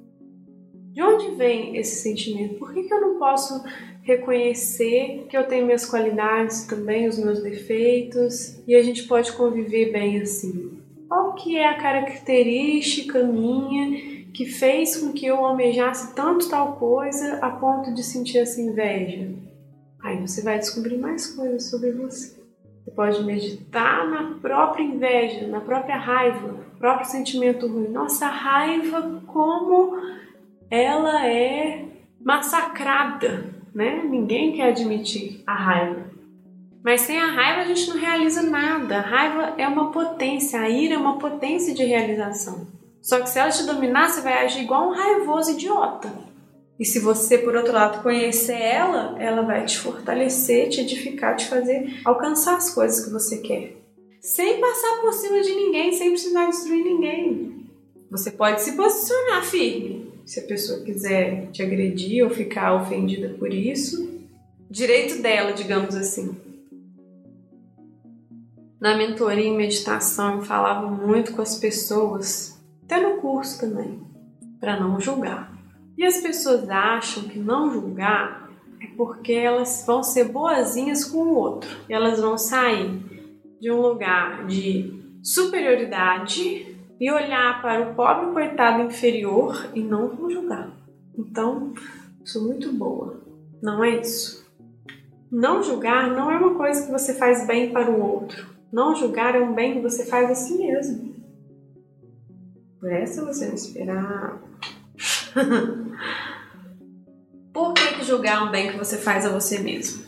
De 0.92 1.02
onde 1.02 1.30
vem 1.36 1.74
esse 1.78 2.02
sentimento? 2.02 2.56
Por 2.56 2.74
que, 2.74 2.82
que 2.82 2.92
eu 2.92 3.00
não 3.00 3.18
posso 3.18 3.64
reconhecer 4.02 5.24
que 5.30 5.34
eu 5.34 5.48
tenho 5.48 5.64
minhas 5.64 5.86
qualidades 5.86 6.66
também, 6.66 7.08
os 7.08 7.18
meus 7.18 7.42
defeitos, 7.42 8.60
e 8.68 8.74
a 8.74 8.82
gente 8.82 9.04
pode 9.04 9.32
conviver 9.32 9.92
bem 9.92 10.20
assim? 10.20 10.82
Qual 11.08 11.34
que 11.34 11.56
é 11.56 11.66
a 11.66 11.78
característica 11.80 13.22
minha 13.22 14.26
que 14.34 14.44
fez 14.44 14.98
com 14.98 15.14
que 15.14 15.24
eu 15.24 15.36
almejasse 15.42 16.14
tanto 16.14 16.50
tal 16.50 16.74
coisa 16.74 17.38
a 17.40 17.48
ponto 17.48 17.94
de 17.94 18.04
sentir 18.04 18.36
essa 18.36 18.60
inveja? 18.60 19.48
Aí 20.02 20.20
você 20.20 20.42
vai 20.42 20.58
descobrir 20.58 20.98
mais 20.98 21.34
coisas 21.34 21.70
sobre 21.70 21.92
você. 21.92 22.40
Você 22.84 22.90
pode 22.90 23.22
meditar 23.24 24.08
na 24.08 24.38
própria 24.40 24.82
inveja, 24.82 25.46
na 25.46 25.60
própria 25.60 25.96
raiva, 25.96 26.56
próprio 26.78 27.06
sentimento 27.06 27.66
ruim. 27.66 27.88
Nossa, 27.88 28.26
raiva, 28.26 29.22
como 29.26 29.96
ela 30.70 31.26
é 31.26 31.84
massacrada, 32.20 33.44
né? 33.74 34.02
Ninguém 34.02 34.52
quer 34.52 34.68
admitir 34.68 35.42
a 35.46 35.54
raiva. 35.54 36.10
Mas 36.82 37.02
sem 37.02 37.20
a 37.20 37.26
raiva 37.26 37.60
a 37.60 37.64
gente 37.64 37.90
não 37.90 37.98
realiza 37.98 38.42
nada. 38.42 38.98
A 38.98 39.02
raiva 39.02 39.54
é 39.58 39.68
uma 39.68 39.90
potência, 39.90 40.60
a 40.60 40.68
ira 40.68 40.94
é 40.94 40.98
uma 40.98 41.18
potência 41.18 41.74
de 41.74 41.84
realização. 41.84 42.66
Só 43.02 43.20
que 43.20 43.28
se 43.28 43.38
ela 43.38 43.50
te 43.50 43.64
dominar, 43.64 44.08
você 44.08 44.20
vai 44.20 44.44
agir 44.44 44.62
igual 44.62 44.88
um 44.88 44.94
raivoso 44.94 45.52
idiota. 45.52 46.10
E 46.80 46.84
se 46.86 46.98
você, 46.98 47.36
por 47.36 47.54
outro 47.54 47.74
lado, 47.74 48.02
conhecer 48.02 48.58
ela, 48.58 49.14
ela 49.22 49.42
vai 49.42 49.66
te 49.66 49.78
fortalecer, 49.78 50.70
te 50.70 50.80
edificar, 50.80 51.36
te 51.36 51.46
fazer 51.46 52.00
alcançar 52.06 52.56
as 52.56 52.70
coisas 52.70 53.04
que 53.04 53.10
você 53.10 53.36
quer. 53.36 53.76
Sem 54.18 54.58
passar 54.58 55.02
por 55.02 55.12
cima 55.12 55.42
de 55.42 55.54
ninguém, 55.54 55.92
sem 55.92 56.10
precisar 56.10 56.46
destruir 56.46 56.82
ninguém. 56.82 57.66
Você 58.10 58.30
pode 58.30 58.62
se 58.62 58.72
posicionar 58.72 59.44
firme. 59.44 60.10
Se 60.24 60.40
a 60.40 60.44
pessoa 60.44 60.80
quiser 60.80 61.50
te 61.52 61.62
agredir 61.62 62.24
ou 62.24 62.30
ficar 62.30 62.74
ofendida 62.74 63.28
por 63.38 63.52
isso, 63.52 64.18
direito 64.70 65.20
dela, 65.20 65.52
digamos 65.52 65.94
assim. 65.94 66.34
Na 68.80 68.96
mentoria 68.96 69.44
em 69.44 69.56
meditação, 69.56 70.36
eu 70.36 70.42
falava 70.42 70.88
muito 70.88 71.34
com 71.34 71.42
as 71.42 71.58
pessoas, 71.58 72.58
até 72.84 72.98
no 72.98 73.18
curso 73.18 73.60
também, 73.60 74.00
para 74.58 74.80
não 74.80 74.98
julgar. 74.98 75.49
E 76.00 76.06
as 76.06 76.18
pessoas 76.22 76.66
acham 76.70 77.24
que 77.24 77.38
não 77.38 77.70
julgar 77.70 78.50
é 78.80 78.86
porque 78.96 79.34
elas 79.34 79.84
vão 79.86 80.02
ser 80.02 80.32
boazinhas 80.32 81.04
com 81.04 81.18
o 81.18 81.34
outro. 81.34 81.68
Elas 81.90 82.18
vão 82.18 82.38
sair 82.38 83.02
de 83.60 83.70
um 83.70 83.82
lugar 83.82 84.46
de 84.46 84.98
superioridade 85.22 86.74
e 86.98 87.12
olhar 87.12 87.60
para 87.60 87.90
o 87.90 87.94
pobre 87.94 88.32
coitado 88.32 88.82
inferior 88.82 89.68
e 89.74 89.82
não 89.82 90.08
vão 90.08 90.30
julgar. 90.30 90.72
Então, 91.18 91.74
sou 92.24 92.44
muito 92.44 92.72
boa. 92.72 93.22
Não 93.62 93.84
é 93.84 94.00
isso. 94.00 94.50
Não 95.30 95.62
julgar 95.62 96.12
não 96.12 96.30
é 96.30 96.38
uma 96.38 96.54
coisa 96.54 96.86
que 96.86 96.90
você 96.90 97.12
faz 97.12 97.46
bem 97.46 97.74
para 97.74 97.90
o 97.90 98.00
outro. 98.00 98.46
Não 98.72 98.94
julgar 98.94 99.34
é 99.34 99.40
um 99.40 99.52
bem 99.52 99.74
que 99.74 99.82
você 99.82 100.06
faz 100.06 100.30
a 100.30 100.34
si 100.34 100.56
mesmo. 100.56 101.14
Por 102.80 102.90
essa 102.90 103.22
você 103.22 103.48
não 103.48 103.54
esperar. 103.54 104.40
Por 107.52 107.74
que, 107.74 107.94
que 107.94 108.04
julgar 108.04 108.46
um 108.46 108.50
bem 108.50 108.70
que 108.70 108.78
você 108.78 108.96
faz 108.96 109.26
a 109.26 109.30
você 109.30 109.58
mesmo? 109.58 110.04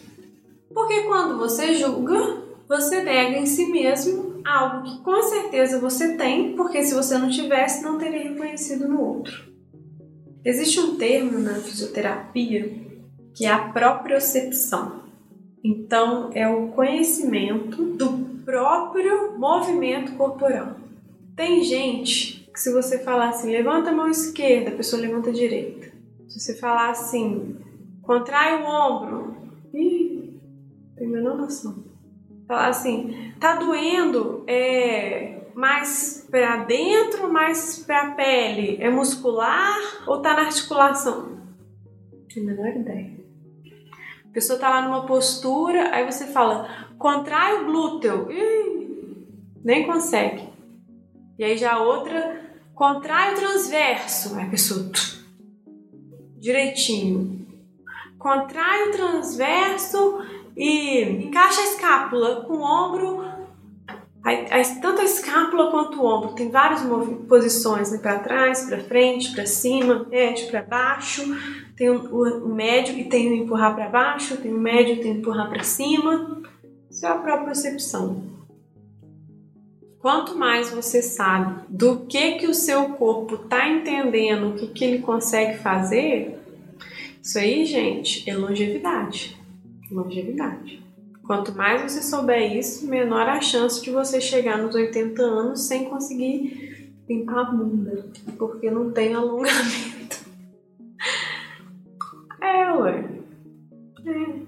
Porque 0.72 1.02
quando 1.02 1.38
você 1.38 1.74
julga, 1.74 2.42
você 2.68 3.02
nega 3.02 3.38
em 3.38 3.46
si 3.46 3.66
mesmo 3.66 4.40
algo 4.44 4.82
que 4.82 5.02
com 5.02 5.22
certeza 5.22 5.78
você 5.78 6.16
tem, 6.16 6.54
porque 6.56 6.82
se 6.82 6.94
você 6.94 7.18
não 7.18 7.28
tivesse, 7.28 7.82
não 7.82 7.98
teria 7.98 8.30
reconhecido 8.30 8.88
no 8.88 9.00
outro. 9.00 9.52
Existe 10.44 10.80
um 10.80 10.96
termo 10.96 11.38
na 11.38 11.54
fisioterapia 11.54 12.72
que 13.34 13.46
é 13.46 13.50
a 13.50 13.68
propriocepção. 13.68 15.02
Então, 15.64 16.30
é 16.34 16.48
o 16.48 16.68
conhecimento 16.68 17.82
do 17.84 18.32
próprio 18.44 19.38
movimento 19.38 20.12
corporal. 20.16 20.76
Tem 21.36 21.62
gente 21.62 22.41
que, 22.52 22.60
se 22.60 22.72
você 22.72 22.98
falar 22.98 23.30
assim, 23.30 23.50
levanta 23.50 23.90
a 23.90 23.94
mão 23.94 24.08
esquerda, 24.08 24.70
a 24.70 24.76
pessoa 24.76 25.00
levanta 25.00 25.30
a 25.30 25.32
direita. 25.32 25.90
Se 26.28 26.40
você 26.40 26.54
falar 26.54 26.90
assim, 26.90 27.56
contrai 28.02 28.62
o 28.62 28.66
ombro, 28.66 29.36
ih, 29.72 30.40
tem 30.96 31.08
menor 31.08 31.36
noção. 31.36 31.84
Falar 32.46 32.68
assim, 32.68 33.32
tá 33.40 33.56
doendo, 33.56 34.44
é 34.46 35.40
mais 35.54 36.26
para 36.30 36.64
dentro, 36.64 37.32
mais 37.32 37.78
para 37.86 38.12
pele, 38.12 38.78
é 38.80 38.90
muscular 38.90 39.76
ou 40.06 40.20
tá 40.20 40.34
na 40.34 40.42
articulação? 40.42 41.38
Tem 42.32 42.42
a 42.42 42.46
menor 42.46 42.68
ideia. 42.68 43.20
A 44.24 44.32
pessoa 44.32 44.58
tá 44.58 44.70
lá 44.70 44.82
numa 44.82 45.04
postura, 45.06 45.94
aí 45.94 46.10
você 46.10 46.26
fala, 46.26 46.66
contrai 46.98 47.60
o 47.60 47.66
glúteo, 47.66 48.30
ih, 48.30 49.26
nem 49.62 49.86
consegue. 49.86 50.48
E 51.38 51.44
aí 51.44 51.56
já 51.58 51.78
outra, 51.78 52.40
contrai 52.74 53.32
o 53.32 53.36
transverso, 53.36 54.36
aí 54.36 54.46
a 54.46 54.50
pessoa 54.50 54.90
direitinho. 56.38 57.46
Contrai 58.18 58.88
o 58.88 58.92
transverso 58.92 60.20
e 60.56 61.02
encaixa 61.24 61.60
a 61.60 61.64
escápula 61.64 62.44
com 62.44 62.54
o 62.54 62.62
ombro, 62.62 63.24
tanto 64.80 65.00
a 65.00 65.04
escápula 65.04 65.70
quanto 65.70 66.00
o 66.00 66.06
ombro. 66.06 66.34
Tem 66.34 66.50
várias 66.50 66.82
posições, 67.28 67.90
né? 67.90 67.98
para 67.98 68.18
trás, 68.18 68.66
para 68.66 68.78
frente, 68.78 69.32
para 69.34 69.46
cima, 69.46 70.06
médio 70.08 70.48
para 70.48 70.62
baixo. 70.62 71.22
Tem 71.76 71.90
o, 71.90 72.44
o, 72.44 72.54
médio 72.54 72.96
e 72.98 73.04
tem 73.04 73.30
o 73.30 73.34
empurrar 73.34 73.74
para 73.74 73.88
baixo, 73.88 74.36
tem 74.36 74.52
o 74.52 74.60
médio 74.60 74.94
e 74.94 75.00
tem 75.00 75.12
o 75.12 75.18
empurrar 75.18 75.48
para 75.48 75.64
cima. 75.64 76.42
Isso 76.90 77.06
é 77.06 77.08
a 77.08 77.14
própria 77.14 77.46
percepção. 77.46 78.31
Quanto 80.02 80.36
mais 80.36 80.68
você 80.68 81.00
sabe 81.00 81.62
do 81.68 82.00
que 82.06 82.32
que 82.32 82.48
o 82.48 82.54
seu 82.54 82.86
corpo 82.94 83.36
está 83.36 83.68
entendendo, 83.68 84.48
o 84.48 84.54
que, 84.54 84.66
que 84.66 84.84
ele 84.84 84.98
consegue 84.98 85.58
fazer, 85.58 86.40
isso 87.22 87.38
aí, 87.38 87.64
gente, 87.64 88.28
é 88.28 88.36
longevidade. 88.36 89.40
Longevidade. 89.88 90.82
Quanto 91.24 91.56
mais 91.56 91.82
você 91.82 92.02
souber 92.02 92.52
isso, 92.56 92.84
menor 92.84 93.28
a 93.28 93.40
chance 93.40 93.80
de 93.80 93.92
você 93.92 94.20
chegar 94.20 94.58
nos 94.58 94.74
80 94.74 95.22
anos 95.22 95.60
sem 95.60 95.84
conseguir 95.84 96.92
limpar 97.08 97.38
a 97.38 97.44
bunda, 97.44 98.04
porque 98.36 98.68
não 98.72 98.90
tem 98.90 99.14
alongamento. 99.14 100.20
É, 102.40 102.72
ué. 102.72 103.04
É. 104.04 104.42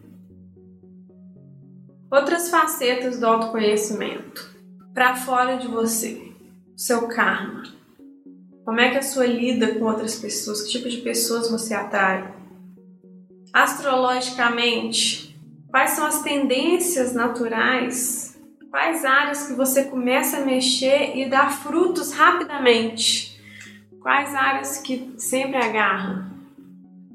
Outras 2.11 2.51
facetas 2.51 3.21
do 3.21 3.27
autoconhecimento 3.27 4.54
para 4.95 5.17
fora 5.17 5.57
de 5.57 5.67
você, 5.67 6.33
seu 6.77 7.09
karma. 7.09 7.65
Como 8.65 8.81
é 8.81 8.91
que 8.91 8.99
a 8.99 9.03
sua 9.03 9.27
lida 9.27 9.75
com 9.75 9.85
outras 9.85 10.15
pessoas? 10.15 10.63
Que 10.63 10.71
tipo 10.71 10.89
de 10.89 10.99
pessoas 10.99 11.51
você 11.51 11.75
atrai? 11.75 12.33
Astrologicamente, 13.53 15.37
quais 15.69 15.91
são 15.91 16.07
as 16.07 16.23
tendências 16.23 17.13
naturais? 17.13 18.41
Quais 18.71 19.05
áreas 19.05 19.49
que 19.49 19.53
você 19.53 19.85
começa 19.85 20.39
a 20.39 20.45
mexer 20.45 21.17
e 21.17 21.29
dá 21.29 21.51
frutos 21.51 22.13
rapidamente? 22.13 23.41
Quais 24.01 24.35
áreas 24.35 24.79
que 24.79 25.13
sempre 25.19 25.57
agarram 25.57 26.25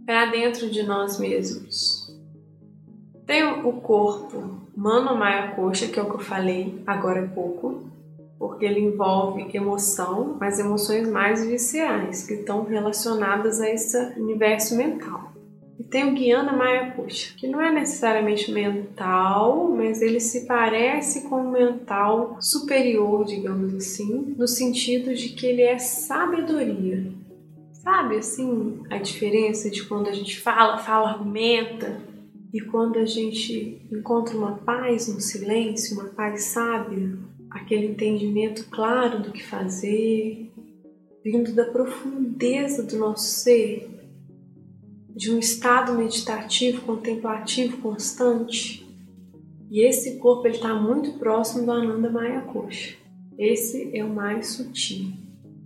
para 0.05 0.25
dentro 0.25 0.69
de 0.69 0.83
nós 0.83 1.17
mesmos? 1.17 1.98
Tem 3.29 3.43
o 3.43 3.73
corpo, 3.73 4.59
Mano 4.75 5.15
Maia 5.15 5.51
Coxa, 5.51 5.87
que 5.87 5.99
é 5.99 6.01
o 6.01 6.09
que 6.09 6.15
eu 6.15 6.19
falei 6.19 6.81
agora 6.87 7.23
há 7.23 7.27
pouco, 7.27 7.83
porque 8.39 8.65
ele 8.65 8.79
envolve 8.79 9.55
emoção, 9.55 10.35
mas 10.39 10.57
emoções 10.57 11.07
mais 11.07 11.45
viscerais, 11.45 12.25
que 12.25 12.33
estão 12.33 12.63
relacionadas 12.63 13.61
a 13.61 13.69
esse 13.69 13.95
universo 14.19 14.75
mental. 14.75 15.31
E 15.77 15.83
tem 15.83 16.09
o 16.09 16.15
Guiana 16.15 16.53
Maia 16.53 16.89
Coxa, 16.93 17.35
que 17.37 17.47
não 17.47 17.61
é 17.61 17.71
necessariamente 17.71 18.51
mental, 18.51 19.69
mas 19.77 20.01
ele 20.01 20.19
se 20.19 20.47
parece 20.47 21.29
com 21.29 21.35
um 21.35 21.51
mental 21.51 22.35
superior, 22.41 23.25
digamos 23.25 23.75
assim, 23.75 24.33
no 24.35 24.47
sentido 24.47 25.13
de 25.13 25.29
que 25.29 25.45
ele 25.45 25.61
é 25.61 25.77
sabedoria. 25.77 27.11
Sabe 27.73 28.17
assim 28.17 28.79
a 28.89 28.97
diferença 28.97 29.69
de 29.69 29.83
quando 29.83 30.07
a 30.07 30.13
gente 30.13 30.39
fala, 30.39 30.79
fala, 30.79 31.11
argumenta, 31.11 32.08
e 32.51 32.61
quando 32.61 32.97
a 32.97 33.05
gente 33.05 33.79
encontra 33.91 34.35
uma 34.35 34.57
paz 34.57 35.07
no 35.07 35.21
silêncio, 35.21 35.99
uma 35.99 36.09
paz 36.09 36.45
sábia, 36.45 37.15
aquele 37.49 37.85
entendimento 37.87 38.65
claro 38.69 39.21
do 39.21 39.31
que 39.31 39.45
fazer, 39.45 40.51
vindo 41.23 41.53
da 41.53 41.65
profundeza 41.65 42.81
do 42.81 42.97
nosso 42.97 43.25
ser, 43.25 43.87
de 45.15 45.31
um 45.31 45.37
estado 45.37 45.93
meditativo, 45.93 46.81
contemplativo, 46.81 47.77
constante. 47.77 48.87
E 49.69 49.81
esse 49.81 50.17
corpo 50.17 50.47
ele 50.47 50.55
está 50.55 50.73
muito 50.73 51.19
próximo 51.19 51.65
do 51.65 51.71
Ananda 51.71 52.09
Maya 52.09 52.41
Kosha. 52.41 52.97
Esse 53.37 53.95
é 53.95 54.03
o 54.03 54.09
mais 54.09 54.47
sutil. 54.47 55.13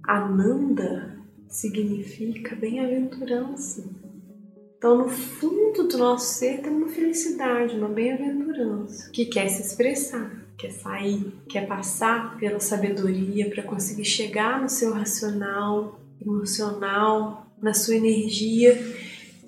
Ananda 0.06 1.18
significa 1.48 2.56
bem-aventurança 2.56 4.03
então, 4.84 4.98
no 4.98 5.08
fundo 5.08 5.88
do 5.88 5.98
nosso 5.98 6.40
ser 6.40 6.60
tem 6.60 6.70
uma 6.70 6.90
felicidade, 6.90 7.74
uma 7.74 7.88
bem-aventurança 7.88 9.10
que 9.12 9.28
quer 9.28 9.48
se 9.48 9.62
expressar, 9.62 10.30
quer 10.58 10.72
sair, 10.72 11.32
quer 11.48 11.66
passar 11.66 12.38
pela 12.38 12.60
sabedoria 12.60 13.50
para 13.50 13.64
conseguir 13.64 14.04
chegar 14.04 14.62
no 14.62 14.68
seu 14.68 14.92
racional, 14.92 16.02
emocional, 16.22 17.48
na 17.62 17.74
sua 17.74 17.96
energia 17.96 18.74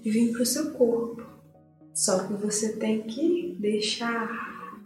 e 0.05 0.09
vir 0.09 0.31
para 0.31 0.43
o 0.43 0.45
seu 0.45 0.71
corpo. 0.71 1.21
Só 1.93 2.25
que 2.25 2.33
você 2.35 2.71
tem 2.77 3.01
que 3.01 3.57
deixar 3.59 4.79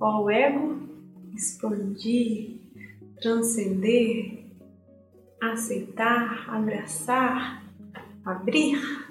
o 0.00 0.30
ego 0.30 0.88
expandir, 1.36 2.62
transcender, 3.20 4.46
aceitar, 5.38 6.48
abraçar, 6.48 7.62
abrir 8.24 9.01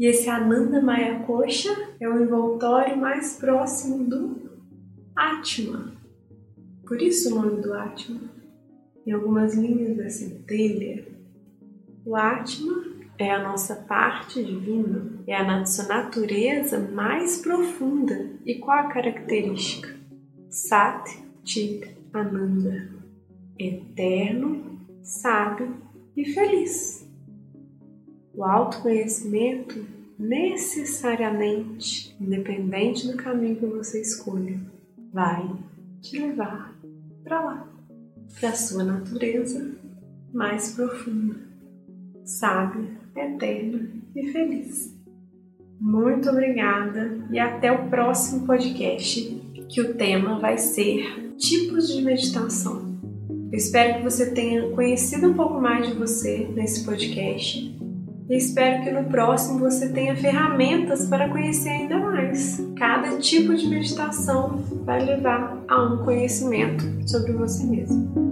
e 0.00 0.06
esse 0.06 0.30
Ananda 0.30 0.80
Maya 0.80 1.20
Kosha 1.26 1.68
é 2.00 2.08
o 2.08 2.22
envoltório 2.22 2.96
mais 2.96 3.36
próximo 3.36 4.02
do 4.02 4.50
Atma. 5.14 5.92
Por 6.86 7.02
isso 7.02 7.30
o 7.30 7.34
nome 7.34 7.60
do 7.60 7.74
Atma. 7.74 8.18
Em 9.06 9.12
algumas 9.12 9.54
linhas 9.54 9.98
da 9.98 10.08
centelha, 10.08 11.06
o 12.02 12.16
Atma 12.16 12.82
é 13.18 13.30
a 13.30 13.42
nossa 13.42 13.76
parte 13.76 14.42
divina, 14.42 15.22
é 15.26 15.36
a 15.36 15.44
nossa 15.44 15.86
natureza 15.86 16.78
mais 16.78 17.42
profunda. 17.42 18.30
E 18.46 18.54
qual 18.54 18.78
a 18.78 18.88
característica? 18.88 19.94
Sat 20.48 21.10
Chit 21.44 21.94
Ananda, 22.14 22.88
eterno, 23.58 24.80
sábio 25.02 25.76
e 26.16 26.24
feliz. 26.24 27.09
O 28.34 28.44
autoconhecimento 28.44 29.84
necessariamente, 30.18 32.14
independente 32.20 33.06
do 33.06 33.16
caminho 33.16 33.56
que 33.56 33.66
você 33.66 34.02
escolha, 34.02 34.60
vai 35.12 35.50
te 36.00 36.18
levar 36.18 36.78
para 37.24 37.40
lá, 37.40 37.68
para 38.38 38.50
a 38.50 38.54
sua 38.54 38.84
natureza 38.84 39.74
mais 40.32 40.74
profunda, 40.74 41.36
sábia, 42.24 42.88
eterna 43.16 43.90
e 44.14 44.30
feliz. 44.30 44.94
Muito 45.80 46.28
obrigada 46.28 47.26
e 47.30 47.38
até 47.38 47.72
o 47.72 47.88
próximo 47.88 48.46
podcast, 48.46 49.40
que 49.68 49.80
o 49.80 49.94
tema 49.94 50.38
vai 50.38 50.58
ser 50.58 51.34
tipos 51.36 51.88
de 51.88 52.02
meditação. 52.02 52.90
Eu 53.50 53.56
espero 53.56 53.96
que 53.96 54.04
você 54.04 54.30
tenha 54.32 54.68
conhecido 54.70 55.28
um 55.28 55.34
pouco 55.34 55.60
mais 55.60 55.88
de 55.88 55.94
você 55.94 56.46
nesse 56.54 56.84
podcast 56.84 57.79
e 58.30 58.36
espero 58.36 58.84
que 58.84 58.92
no 58.92 59.04
próximo 59.04 59.58
você 59.58 59.88
tenha 59.88 60.14
ferramentas 60.14 61.06
para 61.06 61.28
conhecer 61.28 61.70
ainda 61.70 61.98
mais. 61.98 62.64
Cada 62.76 63.18
tipo 63.18 63.52
de 63.56 63.66
meditação 63.66 64.58
vai 64.84 65.04
levar 65.04 65.58
a 65.66 65.82
um 65.82 66.04
conhecimento 66.04 66.84
sobre 67.08 67.32
você 67.32 67.64
mesmo. 67.64 68.29